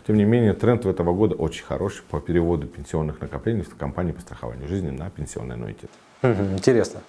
[0.06, 4.22] тем не менее, тренд этого года очень хороший по переводу пенсионных накоплений в компании по
[4.22, 5.90] страхованию жизни на пенсионный аннуитет.
[6.22, 7.02] Интересно.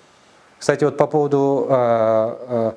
[0.59, 2.73] Кстати, вот по поводу э,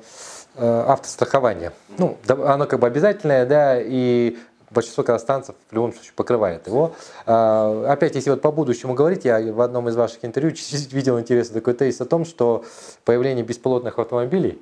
[0.56, 1.72] э, автострахования.
[1.98, 4.36] Ну, оно как бы обязательное, да, и
[4.70, 6.92] большинство казахстанцев в любом случае покрывает его.
[7.26, 10.54] А, опять, если вот по будущему говорить, я в одном из ваших интервью
[10.90, 12.64] видел интересный такой тезис о том, что
[13.04, 14.60] появление беспилотных автомобилей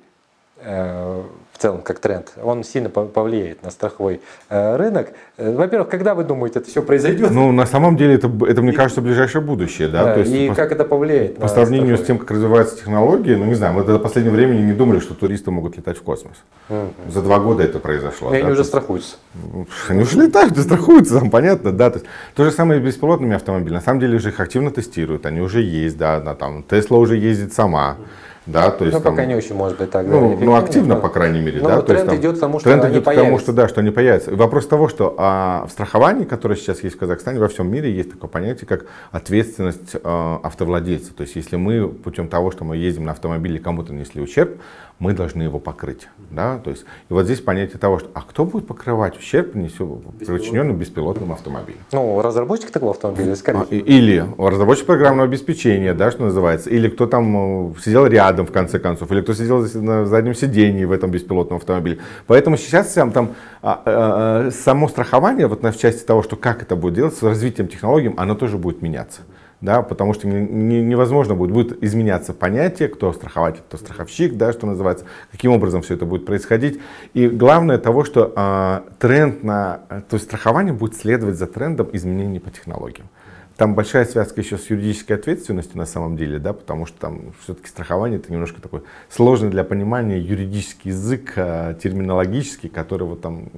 [1.58, 5.08] в целом как тренд, он сильно повлияет на страховой э, рынок.
[5.38, 7.32] Э, во-первых, когда вы думаете, это все произойдет?
[7.32, 9.88] Ну, на самом деле, это, это мне кажется, ближайшее будущее.
[9.88, 10.04] Да?
[10.04, 11.38] да То есть, и по, как это повлияет?
[11.38, 12.04] По сравнению страховой?
[12.04, 15.14] с тем, как развиваются технологии, ну, не знаю, мы до последнего времени не думали, что
[15.14, 16.36] туристы могут летать в космос.
[16.68, 17.10] Mm-hmm.
[17.10, 18.28] За два года это произошло.
[18.28, 18.44] И да?
[18.44, 19.16] они уже страхуются.
[19.88, 21.90] Они уже летают, страхуются, там понятно, да.
[21.90, 23.74] То, есть, то же самое с беспилотными автомобилями.
[23.74, 27.16] На самом деле же их активно тестируют, они уже есть, да, да там Тесла уже
[27.16, 27.96] ездит сама.
[27.98, 30.06] Mm-hmm да, то есть, ну, там, пока не очень может быть так.
[30.06, 31.60] Ну, ну активно, но, по крайней мере.
[31.60, 33.68] Ну, да, тренд есть, там, идет к тому, что тренд идет к тому, что, да,
[33.68, 34.30] что они появятся.
[34.30, 37.92] И вопрос того, что а, в страховании, которое сейчас есть в Казахстане, во всем мире
[37.92, 41.12] есть такое понятие, как ответственность а, автовладельца.
[41.12, 44.58] То есть, если мы путем того, что мы ездим на автомобиле, кому-то нанесли ущерб,
[44.98, 46.08] мы должны его покрыть.
[46.30, 46.58] Да?
[46.58, 51.32] То есть, и вот здесь понятие того, что а кто будет покрывать ущерб, причиненный беспилотным
[51.32, 51.78] автомобилем?
[51.92, 53.62] Ну, разработчик такого автомобиля, скорее.
[53.70, 58.52] А, или разработчик программного обеспечения, да, что называется, или кто там э, сидел рядом, в
[58.52, 61.98] конце концов, или кто сидел на заднем сидении в этом беспилотном автомобиле.
[62.26, 66.74] Поэтому сейчас там, там а, а, само страхование, вот в части того, что как это
[66.76, 69.22] будет делаться, с развитием технологий, оно тоже будет меняться
[69.60, 74.66] да, потому что не, невозможно будет, будет изменяться понятие, кто страхователь, кто страховщик, да, что
[74.66, 76.80] называется, каким образом все это будет происходить.
[77.14, 82.38] И главное того, что а, тренд на, то есть страхование будет следовать за трендом изменений
[82.38, 83.08] по технологиям.
[83.56, 87.66] там большая связка еще с юридической ответственностью на самом деле, да, потому что там все-таки
[87.68, 93.48] страхование это немножко такой сложный для понимания юридический язык, а, терминологический, который вот там,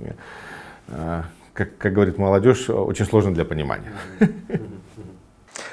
[0.88, 3.92] а, как, как говорит молодежь, очень сложно для понимания.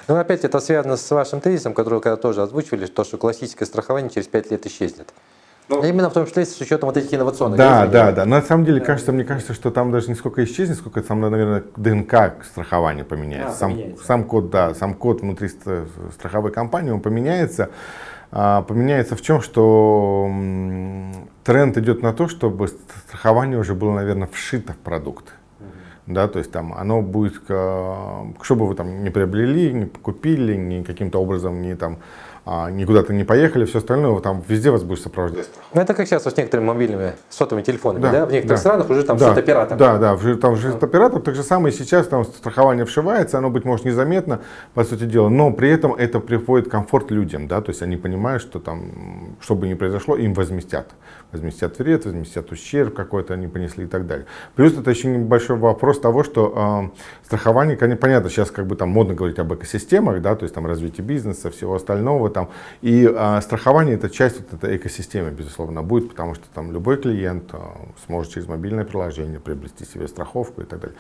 [0.08, 3.66] Ну, опять это связано с вашим тезисом, который вы когда тоже озвучивали, то, что классическое
[3.66, 5.14] страхование через 5 лет исчезнет.
[5.70, 8.26] Ну, Именно в том числе с учетом вот этих инновационных Да, да, да.
[8.26, 11.64] На самом деле, кажется, мне кажется, что там даже не сколько исчезнет, сколько там, наверное,
[11.76, 13.50] ДНК страхования поменяется.
[13.50, 14.06] А, сам, поменяется.
[14.06, 15.50] сам код, да, сам код внутри
[16.14, 17.70] страховой компании, он поменяется.
[18.32, 20.32] А, поменяется в чем, что
[21.44, 22.70] тренд идет на то, чтобы
[23.08, 25.34] страхование уже было, наверное, вшито в продукт
[26.08, 30.84] да, то есть там оно будет, что бы вы там не приобрели, не купили, ни
[30.84, 31.98] каким-то образом не там
[32.50, 35.50] а, никуда-то не поехали, все остальное, там везде вас будет сопровождать.
[35.74, 38.12] Ну, это как сейчас вот с некоторыми мобильными сотовыми телефонами, да?
[38.12, 38.26] да?
[38.26, 38.70] В некоторых да.
[38.70, 39.34] странах уже там да.
[39.34, 39.78] оператор.
[39.78, 43.86] Да, да, там уже оператор, так же самое сейчас там страхование вшивается, оно, быть может,
[43.86, 44.40] незаметно,
[44.74, 48.42] по сути дела, но при этом это приводит комфорт людям, да, то есть они понимают,
[48.42, 50.92] что там, что бы ни произошло, им возместят.
[51.34, 54.26] Возместят вред, возместят ущерб какой-то они понесли и так далее.
[54.56, 58.88] Плюс это еще небольшой вопрос того, что э, страхование, конечно, понятно, сейчас как бы там
[58.88, 62.50] модно говорить об экосистемах, да, то есть там развитие бизнеса, всего остального, там.
[62.84, 67.50] И а, страхование это часть вот этой экосистемы, безусловно, будет, потому что там любой клиент
[67.54, 67.72] а,
[68.06, 70.96] сможет через мобильное приложение приобрести себе страховку и так далее.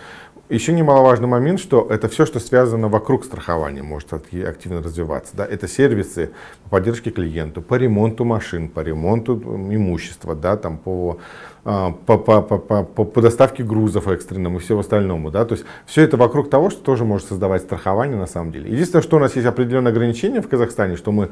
[0.49, 5.37] Еще немаловажный момент, что это все, что связано вокруг страхования, может активно развиваться.
[5.37, 5.45] Да?
[5.45, 6.31] Это сервисы
[6.63, 11.19] по поддержке клиенту, по ремонту машин, по ремонту имущества, да, там, по
[11.67, 15.31] по, по, по, по, по доставке грузов экстренным и всего остальному.
[15.31, 15.43] Да?
[15.43, 18.71] То есть все это вокруг того, что тоже может создавать страхование на самом деле.
[18.71, 21.27] Единственное, что у нас есть определенные ограничения в Казахстане, что мы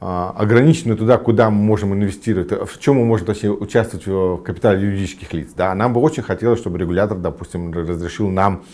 [0.00, 4.80] а, ограничены туда, куда мы можем инвестировать, в чем мы можем точнее, участвовать в капитале
[4.80, 5.50] юридических лиц.
[5.54, 5.74] Да?
[5.74, 8.64] Нам бы очень хотелось, чтобы регулятор, допустим, разрешил нам а,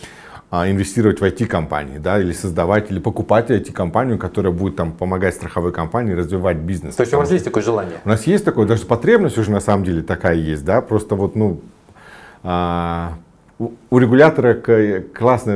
[0.53, 6.13] инвестировать в IT-компании, да, или создавать, или покупать IT-компанию, которая будет там помогать страховой компании
[6.13, 6.95] развивать бизнес.
[6.95, 7.95] То есть у вас есть такое желание?
[8.05, 11.35] У нас есть такое, даже потребность уже на самом деле такая есть, да, просто вот,
[11.35, 11.59] ну,
[12.43, 13.13] а,
[13.89, 14.55] у регулятора
[15.13, 15.53] классно,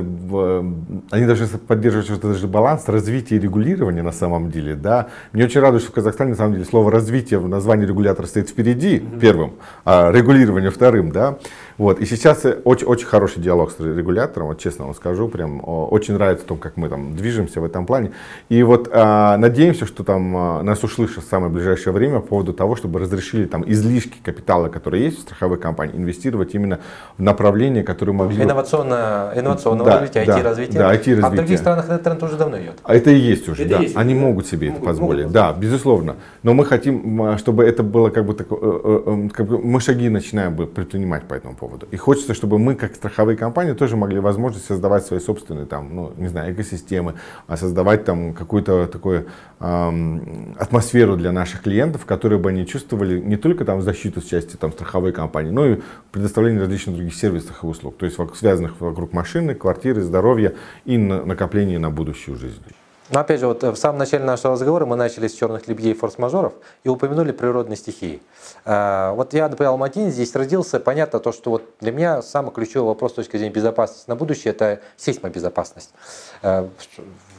[1.12, 4.76] они должны поддерживать что-то даже баланс развития и регулирования на самом деле.
[4.76, 5.08] Да.
[5.34, 8.50] Мне очень радует, что в Казахстане на самом деле слово развитие в названии регулятора стоит
[8.50, 11.12] впереди, первым, а регулирование вторым.
[11.12, 11.38] Да.
[11.78, 12.00] Вот.
[12.00, 16.46] И сейчас очень, очень хороший диалог с регулятором, вот честно вам скажу, прям очень нравится
[16.46, 18.12] то, как мы там движемся в этом плане.
[18.50, 22.54] И вот а, надеемся, что там а, нас услышат в самое ближайшее время по поводу
[22.54, 26.80] того, чтобы разрешили там излишки капитала, которые есть в страховой компании, инвестировать именно
[27.18, 28.44] в направление, которое могли...
[28.44, 30.78] Инновационно, инновационного да, развития, да, IT-развития.
[30.80, 31.26] Да, IT-развитие.
[31.26, 32.80] А в других странах этот тренд уже давно идет.
[32.84, 33.80] А это и есть уже, это да.
[33.82, 33.96] Есть.
[33.96, 35.22] Они могут себе могут, это позволить.
[35.26, 35.34] Могут.
[35.34, 36.16] Да, безусловно.
[36.42, 40.56] Но мы хотим, чтобы это было как бы так, э, э, э, мы шаги начинаем
[40.56, 41.88] предпринимать по этому поводу поводу.
[41.92, 46.14] И хочется, чтобы мы, как страховые компании, тоже могли возможность создавать свои собственные, там, ну,
[46.18, 47.16] не знаю, экосистемы,
[47.48, 49.28] а создавать там какую-то такую
[49.60, 54.56] эм, атмосферу для наших клиентов, которые бы они чувствовали не только там защиту с части
[54.56, 55.80] там, страховой компании, но и
[56.12, 60.54] предоставление различных других сервисов и услуг, то есть связанных вокруг машины, квартиры, здоровья
[60.86, 62.62] и на, накопления на будущую жизнь.
[63.10, 65.94] Но опять же, вот э, в самом начале нашего разговора мы начали с черных лебедей
[65.94, 66.54] форс-мажоров
[66.84, 68.22] и упомянули природные стихии.
[68.66, 72.88] А, вот я, например, Алматин здесь родился, понятно то, что вот для меня самый ключевой
[72.88, 75.92] вопрос с точки зрения безопасности на будущее– это сейсмобезопасность.
[76.42, 76.70] А,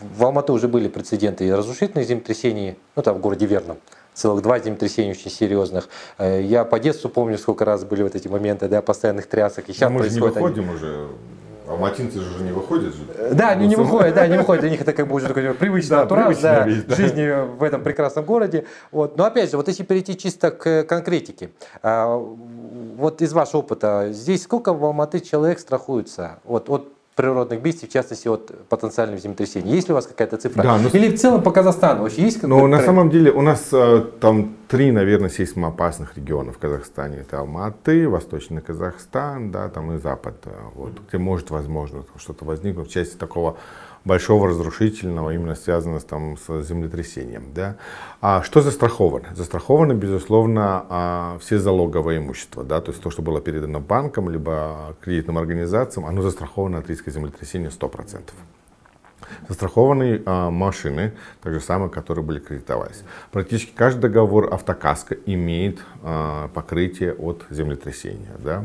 [0.01, 3.79] в Алматы уже были прецеденты разрушительных землетрясений, ну там в городе Верном,
[4.15, 5.89] целых два землетрясения очень серьезных.
[6.19, 9.69] Э, я по детству помню, сколько раз были вот эти моменты, да, постоянных трясок.
[9.69, 10.37] И сейчас мы происходит.
[10.37, 10.75] Не выходим они...
[10.75, 11.09] уже
[11.69, 13.03] Алматинцы же не выходят же.
[13.33, 14.63] Да, они не выходят, да, не выходят.
[14.63, 16.97] Для них это как бы уже такой привычный да, антураж да, да.
[16.97, 18.65] жизни в этом прекрасном городе.
[18.91, 19.17] Вот.
[19.17, 21.51] Но опять же, вот если перейти чисто к конкретике,
[21.83, 27.89] а, вот из вашего опыта, здесь сколько в Алматы человек страхуется вот, от природных бедствий,
[27.89, 29.75] в частности от потенциальных землетрясений.
[29.75, 30.63] Есть ли у вас какая-то цифра?
[30.63, 30.89] Да, но...
[30.89, 34.55] Или в целом по Казахстану вообще есть Ну, на самом деле у нас э, там
[34.69, 37.19] три, наверное, сейсмоопасных региона в Казахстане.
[37.19, 42.89] Это Алматы, Восточный Казахстан, да, там и Запад, э, вот, где может, возможно, что-то возникнуть
[42.89, 43.57] в части такого
[44.09, 47.53] большого разрушительного, именно связанного там, с землетрясением.
[47.55, 47.77] Да?
[48.21, 49.29] А что застраховано?
[49.37, 52.65] Застраховано, безусловно, а, все залоговое имущество.
[52.65, 52.81] Да?
[52.81, 57.69] То есть то, что было передано банкам, либо кредитным организациям, оно застраховано от риска землетрясения
[57.69, 58.31] 100%.
[59.47, 63.03] Застрахованы а, машины, так же самое, которые были кредитовались.
[63.31, 68.33] Практически каждый договор автокаска имеет а, покрытие от землетрясения.
[68.39, 68.65] Да?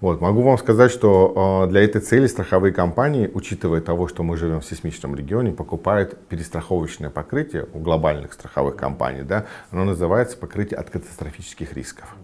[0.00, 4.36] Вот, могу вам сказать, что э, для этой цели страховые компании, учитывая того, что мы
[4.36, 9.22] живем в сейсмичном регионе, покупают перестраховочное покрытие у глобальных страховых компаний.
[9.22, 12.14] Да, оно называется покрытие от катастрофических рисков.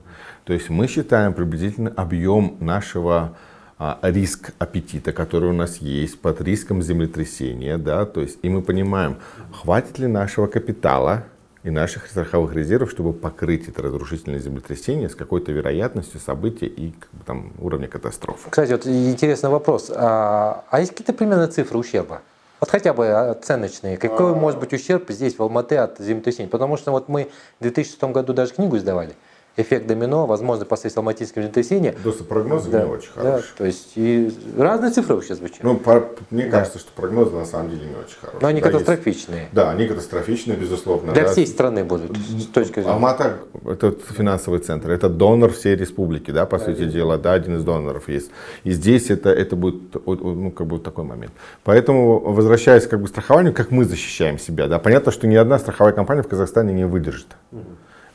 [0.45, 3.37] То есть мы считаем приблизительно объем нашего
[3.77, 8.63] а, риск аппетита, который у нас есть, под риском землетрясения, да, то есть, и мы
[8.63, 9.17] понимаем,
[9.53, 11.25] хватит ли нашего капитала
[11.65, 17.11] и наших страховых резервов, чтобы покрыть это разрушительное землетрясение с какой-то вероятностью события и как
[17.13, 18.51] бы, там, уровня катастрофы.
[18.51, 19.91] Кстати, вот интересный вопрос.
[19.93, 22.21] А, а есть какие-то примерно цифры ущерба?
[22.61, 23.97] Вот хотя бы оценочные.
[23.97, 26.49] Какой может быть ущерб здесь, в Алматы, от землетрясения?
[26.49, 29.15] Потому что вот мы в 2006 году даже книгу издавали
[29.57, 31.93] эффект домино, возможно, последствия алматинского землетрясения.
[32.03, 33.37] Просто прогнозы да, не очень хорошие.
[33.37, 35.63] Да, то есть и разные цифры вообще звучат.
[35.63, 36.59] Ну, по, мне да.
[36.59, 38.41] кажется, что прогнозы на самом деле не очень хорошие.
[38.41, 39.43] Но они да, катастрофичные.
[39.43, 41.13] Есть, да, они катастрофичные, безусловно.
[41.13, 41.33] Для да.
[41.33, 42.91] всей страны будут, с точки зрения.
[42.91, 47.57] Алмата– это финансовый центр, это донор всей республики, да, по да, сути дела, да, один
[47.57, 48.31] из доноров есть.
[48.65, 51.33] И здесь это, это будет, ну, как бы такой момент.
[51.63, 55.59] Поэтому, возвращаясь как бы к страхованию, как мы защищаем себя, да, понятно, что ни одна
[55.59, 57.29] страховая компания в Казахстане не выдержит.
[57.53, 57.63] Угу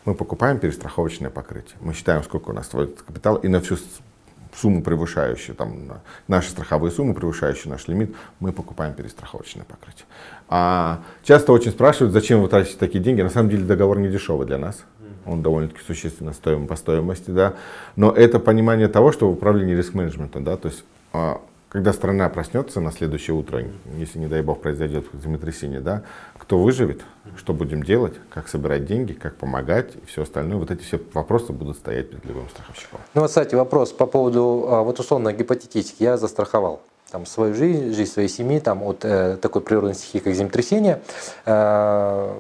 [0.06, 1.76] мы покупаем перестраховочное покрытие.
[1.82, 3.78] Мы считаем, сколько у нас стоит капитал, и на всю
[4.56, 10.06] сумму, превышающую, там, на наши страховые суммы, превышающие наш лимит, мы покупаем перестраховочное покрытие.
[10.48, 13.22] А часто очень спрашивают, зачем вы тратите такие деньги.
[13.22, 14.84] На самом деле договор не дешевый для нас.
[15.26, 17.54] Он довольно-таки существенно стоим по стоимости, да.
[17.96, 20.84] Но это понимание того, что в управлении риск-менеджмента, да, то есть
[21.14, 23.64] а, когда страна проснется на следующее утро,
[23.98, 26.04] если, не дай бог, произойдет землетрясение, да,
[26.50, 27.04] кто выживет,
[27.38, 31.54] что будем делать, как собирать деньги, как помогать и все остальное, вот эти все вопросы
[31.54, 33.00] будут стоять перед любым страховщиком.
[33.14, 36.82] Ну вот, кстати, вопрос по поводу, а, вот условно гипотетически, я застраховал
[37.12, 41.02] там, свою жизнь, жизнь своей семьи там, от э, такой природной стихии, как землетрясение.
[41.46, 42.34] Э,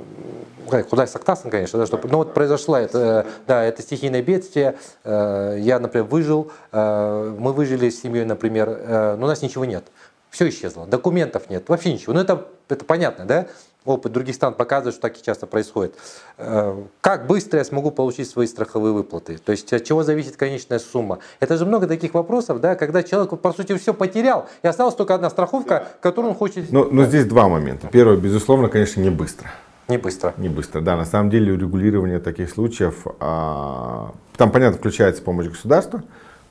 [0.89, 5.77] Худай Сактасан, конечно, да, чтобы, ну вот произошло это, да, это стихийное бедствие, э, я,
[5.77, 9.83] например, выжил, э, мы выжили с семьей, например, э, но у нас ничего нет,
[10.31, 13.47] все исчезло, документов нет, вообще ничего, ну это, это понятно, да,
[13.85, 15.95] опыт других стран показывает, что так и часто происходит.
[16.37, 19.37] Э, как быстро я смогу получить свои страховые выплаты?
[19.37, 21.19] То есть от чего зависит конечная сумма?
[21.39, 25.15] Это же много таких вопросов, да, когда человек, по сути, все потерял, и осталась только
[25.15, 26.71] одна страховка, которую он хочет...
[26.71, 27.87] Но, но здесь два момента.
[27.87, 29.49] Первое, безусловно, конечно, не быстро.
[29.87, 30.33] Не быстро.
[30.37, 30.95] Не быстро, да.
[30.95, 36.03] На самом деле урегулирование таких случаев, а, там, понятно, включается помощь государства,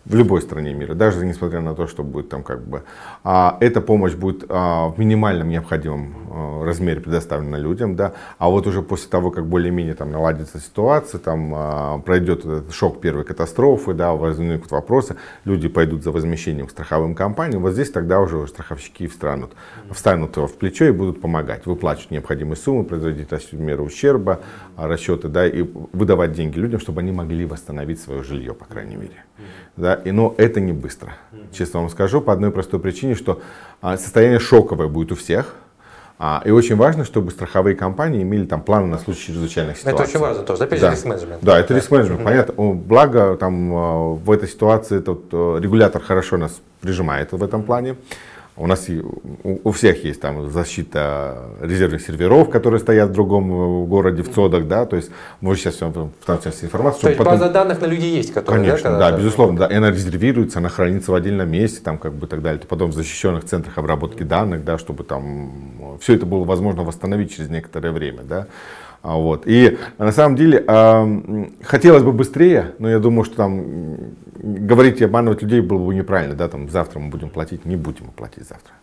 [0.09, 2.82] в любой стране мира, даже несмотря на то, что будет там как бы,
[3.24, 8.66] а, эта помощь будет а, в минимальном необходимом а, размере предоставлена людям, да, а вот
[8.66, 13.92] уже после того, как более-менее там наладится ситуация, там а, пройдет этот шок первой катастрофы,
[13.92, 19.06] да, возникнут вопросы, люди пойдут за возмещением к страховым компаниям, вот здесь тогда уже страховщики
[19.09, 19.52] встанут,
[19.90, 24.40] встанут в плечо и будут помогать, выплачивать необходимые суммы, производить меры ущерба,
[24.76, 29.24] расчеты, да, и выдавать деньги людям, чтобы они могли восстановить свое жилье, по крайней мере.
[29.76, 31.14] Да, и, но это не быстро,
[31.53, 33.40] честно вам скажу, по одной простой причине, что
[33.80, 35.55] а, состояние шоковое будет у всех,
[36.20, 40.01] а, и очень важно, чтобы страховые компании имели там планы на случай чрезвычайных ситуаций.
[40.01, 40.90] Это очень важно тоже, опять да.
[40.90, 41.38] же, риск-менеджмент.
[41.42, 42.55] Да, это риск-менеджмент, понятно.
[42.72, 47.96] Благо, там а, в этой ситуации тот э, регулятор хорошо нас прижимает в этом плане.
[48.59, 48.86] У нас
[49.44, 54.66] у, всех есть там защита резервных серверов, которые стоят в другом э, городе, в ЦОДах,
[54.66, 57.02] да, то есть мы сейчас там сейчас информацию.
[57.02, 57.34] То есть потом...
[57.34, 60.70] база данных на людей есть, которые, Конечно, да, да, безусловно, да, и она резервируется, она
[60.70, 64.24] хранится в отдельном месте, там как бы и так далее, потом в защищенных центрах обработки
[64.24, 68.48] данных, да, чтобы там все это было возможно восстановить через некоторое время, да.
[69.03, 69.44] А, вот.
[69.46, 73.96] И на самом деле э, хотелось бы быстрее, но я думаю, что там
[74.36, 76.34] говорить и обманывать людей было бы неправильно.
[76.34, 76.49] Да?
[76.49, 78.74] Там, завтра мы будем платить, не будем платить завтра.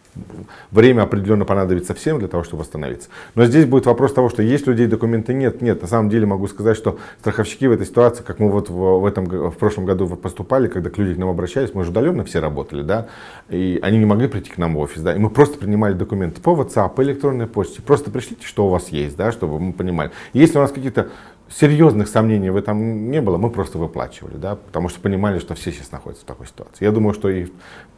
[0.71, 3.09] Время определенно понадобится всем для того, чтобы восстановиться.
[3.35, 5.81] Но здесь будет вопрос того, что есть людей документы, нет, нет.
[5.81, 9.05] На самом деле могу сказать, что страховщики в этой ситуации, как мы вот в, в,
[9.05, 12.39] этом, в прошлом году поступали, когда к людям к нам обращались, мы же удаленно все
[12.39, 13.07] работали, да,
[13.49, 16.41] и они не могли прийти к нам в офис, да, и мы просто принимали документы
[16.41, 20.11] по WhatsApp, по электронной почте, просто пришлите, что у вас есть, да, чтобы мы понимали.
[20.33, 21.09] Если у нас какие-то
[21.49, 25.71] серьезных сомнений в этом не было, мы просто выплачивали, да, потому что понимали, что все
[25.71, 26.85] сейчас находятся в такой ситуации.
[26.85, 27.47] Я думаю, что и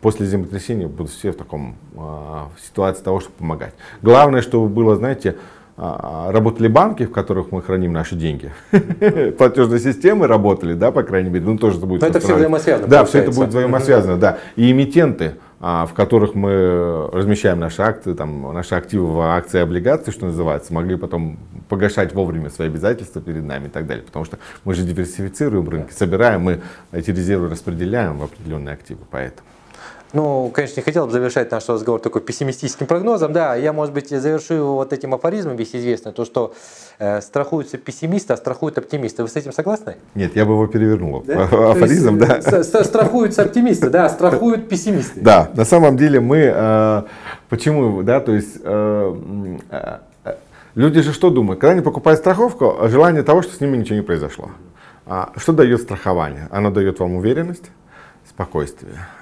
[0.02, 2.00] после землетрясения будут все в таком э,
[2.62, 3.74] ситуации того, чтобы помогать.
[4.02, 5.38] Главное, чтобы было, знаете,
[5.78, 8.52] э, работали банки, в которых мы храним наши деньги,
[9.38, 12.02] платежные системы работали, да, по крайней мере, ну тоже это будет.
[12.02, 12.88] Но это все взаимосвязано.
[12.88, 18.14] Да, все это будет взаимосвязано, да, и эмитенты а, в которых мы размещаем наши акции,
[18.14, 23.22] там, наши активы в акции и облигации, что называется, могли потом погашать вовремя свои обязательства
[23.22, 24.06] перед нами и так далее.
[24.06, 29.02] Потому что мы же диверсифицируем рынки, собираем, мы эти резервы распределяем в определенные активы.
[29.10, 29.48] Поэтому.
[30.14, 33.34] Ну, конечно, не хотел бы завершать наш разговор такой пессимистическим прогнозом.
[33.34, 36.54] Да, я, может быть, завершу его вот этим афоризмом весь известный, то, что
[37.00, 39.24] э, страхуются пессимисты, а страхуют оптимисты.
[39.24, 39.98] Вы с этим согласны?
[40.16, 41.24] Нет, я бы его перевернул.
[41.26, 41.44] Да?
[41.72, 42.84] Афоризм, есть, да.
[42.84, 45.20] Страхуются оптимисты, да, страхуют пессимисты.
[45.20, 47.04] Да, на самом деле мы, э,
[47.50, 48.58] почему, да, то есть...
[48.64, 49.16] Э,
[49.70, 49.98] э,
[50.76, 51.60] Люди же что думают?
[51.60, 54.52] Когда они покупают страховку, желание того, что с ними ничего не произошло.
[55.08, 56.48] А что дает страхование?
[56.52, 57.72] Оно дает вам уверенность,
[58.30, 59.17] спокойствие а,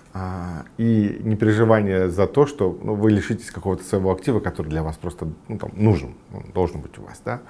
[0.78, 4.96] и не переживание за то, что ну, вы лишитесь какого-то своего актива, который для вас
[4.96, 6.16] просто ну, там, нужен,
[6.54, 7.22] должен быть у вас.
[7.26, 7.42] Да?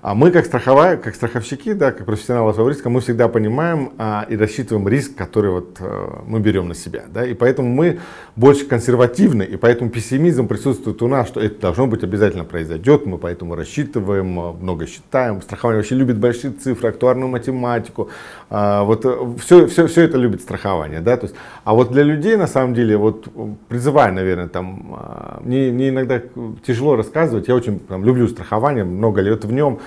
[0.00, 4.36] А мы, как, страховая, как страховщики, да, как профессионалы риска, мы всегда понимаем а, и
[4.36, 7.04] рассчитываем риск, который вот, а, мы берем на себя.
[7.08, 7.98] Да, и поэтому мы
[8.36, 13.18] больше консервативны, и поэтому пессимизм присутствует у нас, что это должно быть обязательно произойдет, мы
[13.18, 15.42] поэтому рассчитываем, а, много считаем.
[15.42, 18.08] Страхование вообще любит большие цифры, актуарную математику.
[18.50, 19.04] А, вот
[19.40, 21.00] все, все, все это любит страхование.
[21.00, 21.34] Да, то есть,
[21.64, 23.26] а вот для людей, на самом деле, вот
[23.68, 26.22] призываю, наверное, там, а, мне, мне иногда
[26.64, 29.80] тяжело рассказывать, я очень там, люблю страхование, много лет в нем,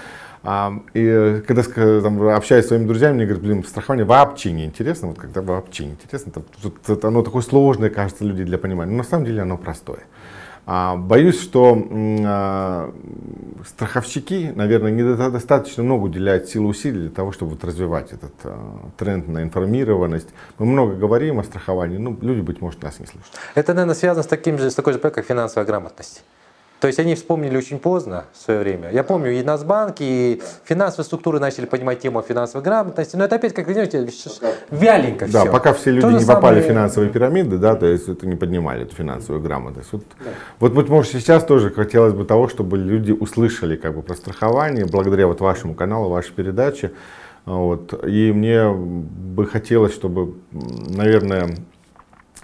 [0.44, 1.64] и когда
[2.02, 5.10] там, общаюсь с своими друзьями, мне говорят, блин, страхование вообще не интересно.
[5.10, 8.92] Вот когда вообще не интересно, это, это, оно такое сложное, кажется, люди для понимания.
[8.92, 10.00] Но на самом деле оно простое.
[10.66, 11.78] А, боюсь, что
[12.26, 12.94] а,
[13.68, 19.28] страховщики, наверное, недостаточно много уделяют силы усилий для того, чтобы вот развивать этот а, тренд
[19.28, 20.30] на информированность.
[20.60, 23.32] Мы много говорим о страховании, но люди, быть может, нас не слышат.
[23.56, 26.24] Это, наверное, связано с, таким же, с такой же как финансовая грамотность.
[26.82, 28.90] То есть они вспомнили очень поздно в свое время.
[28.92, 33.54] Я помню, и Нацбанк, и финансовые структуры начали понимать тему финансовой грамотности, но это опять,
[33.54, 34.10] как вы знаете,
[34.72, 35.52] вяленько да, все.
[35.52, 38.96] пока все люди не попали в финансовые пирамиды, да, то есть это не поднимали эту
[38.96, 39.90] финансовую грамотность.
[39.92, 40.32] Вот, да.
[40.60, 44.86] вот, быть может, сейчас тоже хотелось бы того, чтобы люди услышали как бы про страхование,
[44.86, 46.94] благодаря вот вашему каналу, вашей передаче.
[47.46, 47.94] Вот.
[48.08, 51.58] И мне бы хотелось, чтобы, наверное,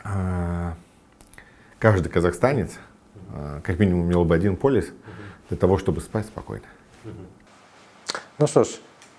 [0.03, 0.75] а,
[1.79, 2.77] каждый казахстанец
[3.63, 4.89] как минимум имел бы один полис
[5.49, 6.65] для того, чтобы спать спокойно.
[8.39, 8.67] Ну что ж,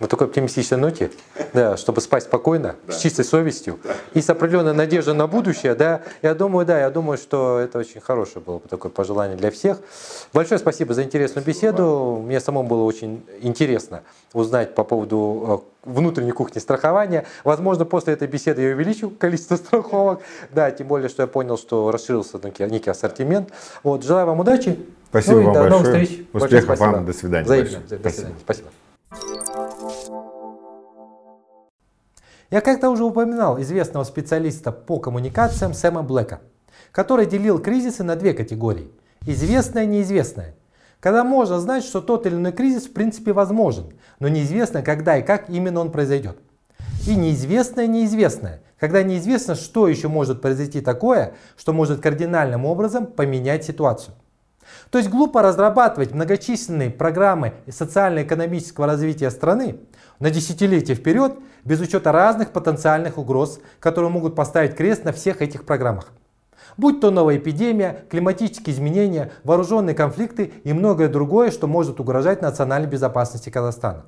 [0.00, 1.10] на такой оптимистичной ноте,
[1.52, 2.92] да, чтобы спать спокойно, да.
[2.92, 3.94] с чистой совестью да.
[4.14, 8.00] и с определенной надеждой на будущее, да, я думаю, да, я думаю, что это очень
[8.00, 9.78] хорошее было бы такое пожелание для всех.
[10.32, 12.22] Большое спасибо за интересную беседу.
[12.24, 14.02] Мне самому было очень интересно
[14.32, 17.24] узнать по поводу э, внутренней кухни страхования.
[17.44, 20.20] Возможно, после этой беседы я увеличу количество страховок.
[20.50, 23.50] Да, тем более, что я понял, что расширился некий ассортимент.
[23.82, 24.78] Вот, желаю вам удачи.
[25.10, 25.82] Спасибо ну, вам до большое.
[25.82, 26.26] новых встреч.
[26.32, 27.06] Успехов вам.
[27.06, 27.44] До свидания.
[27.44, 27.78] Взаимно.
[27.88, 28.36] До свидания.
[28.40, 28.68] Спасибо.
[32.50, 36.40] Я как-то уже упоминал известного специалиста по коммуникациям Сэма Блэка,
[36.92, 38.90] который делил кризисы на две категории–
[39.26, 40.54] известное и неизвестное.
[41.00, 45.22] Когда можно знать, что тот или иной кризис в принципе возможен, но неизвестно, когда и
[45.22, 46.38] как именно он произойдет.
[47.06, 53.64] И неизвестное неизвестное, когда неизвестно, что еще может произойти такое, что может кардинальным образом поменять
[53.64, 54.14] ситуацию.
[54.90, 59.76] То есть глупо разрабатывать многочисленные программы социально-экономического развития страны
[60.18, 65.64] на десятилетия вперед без учета разных потенциальных угроз, которые могут поставить крест на всех этих
[65.64, 66.12] программах.
[66.78, 72.88] Будь то новая эпидемия, климатические изменения, вооруженные конфликты и многое другое, что может угрожать национальной
[72.88, 74.06] безопасности Казахстана.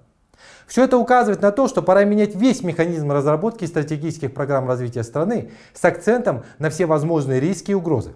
[0.69, 5.51] Все это указывает на то, что пора менять весь механизм разработки стратегических программ развития страны
[5.75, 8.13] с акцентом на все возможные риски и угрозы.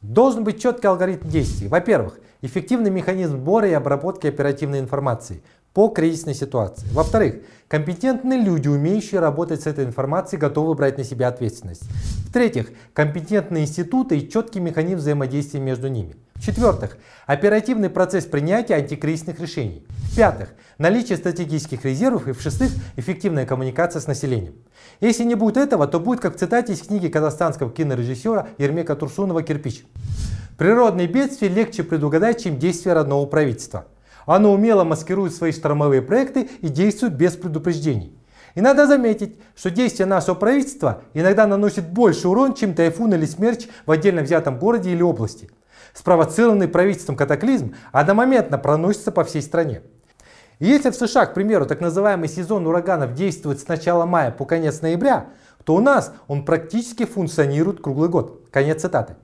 [0.00, 1.66] Должен быть четкий алгоритм действий.
[1.66, 5.42] Во-первых, эффективный механизм сбора и обработки оперативной информации
[5.74, 6.86] по кризисной ситуации.
[6.92, 7.36] Во-вторых,
[7.68, 11.84] компетентные люди, умеющие работать с этой информацией, готовы брать на себя ответственность.
[12.28, 16.16] В-третьих, компетентные институты и четкий механизм взаимодействия между ними.
[16.34, 19.86] В-четвертых, оперативный процесс принятия антикризисных решений.
[20.10, 22.26] В-пятых, наличие стратегических резервов.
[22.26, 24.54] И в-шестых, эффективная коммуникация с населением.
[25.00, 29.42] Если не будет этого, то будет как в цитате из книги казахстанского кинорежиссера Ермека Турсунова
[29.42, 29.84] «Кирпич».
[30.58, 33.86] Природные бедствия легче предугадать, чем действия родного правительства.
[34.26, 38.18] Оно умело маскирует свои штормовые проекты и действует без предупреждений.
[38.54, 43.66] И надо заметить, что действия нашего правительства иногда наносят больше урон, чем тайфун или смерч
[43.86, 45.50] в отдельно взятом городе или области.
[45.94, 49.82] Спровоцированный правительством катаклизм одномоментно проносится по всей стране.
[50.58, 54.44] И если в США, к примеру, так называемый сезон ураганов действует с начала мая по
[54.44, 55.26] конец ноября,
[55.64, 58.48] то у нас он практически функционирует круглый год.
[58.50, 59.16] Конец цитаты.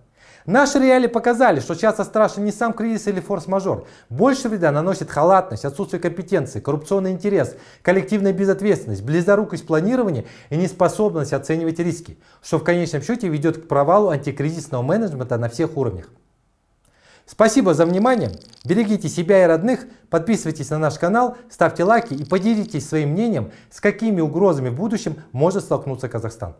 [0.47, 3.87] Наши реалии показали, что часто страшен не сам кризис или форс-мажор.
[4.09, 11.79] Больше вреда наносит халатность, отсутствие компетенции, коррупционный интерес, коллективная безответственность, близорукость планирования и неспособность оценивать
[11.79, 16.09] риски, что в конечном счете ведет к провалу антикризисного менеджмента на всех уровнях.
[17.27, 18.31] Спасибо за внимание.
[18.65, 23.83] Берегите себя и родных, подписывайтесь на наш канал, ставьте лайки и поделитесь своим мнением, с
[23.83, 26.55] какими угрозами в будущем может столкнуться Казахстан.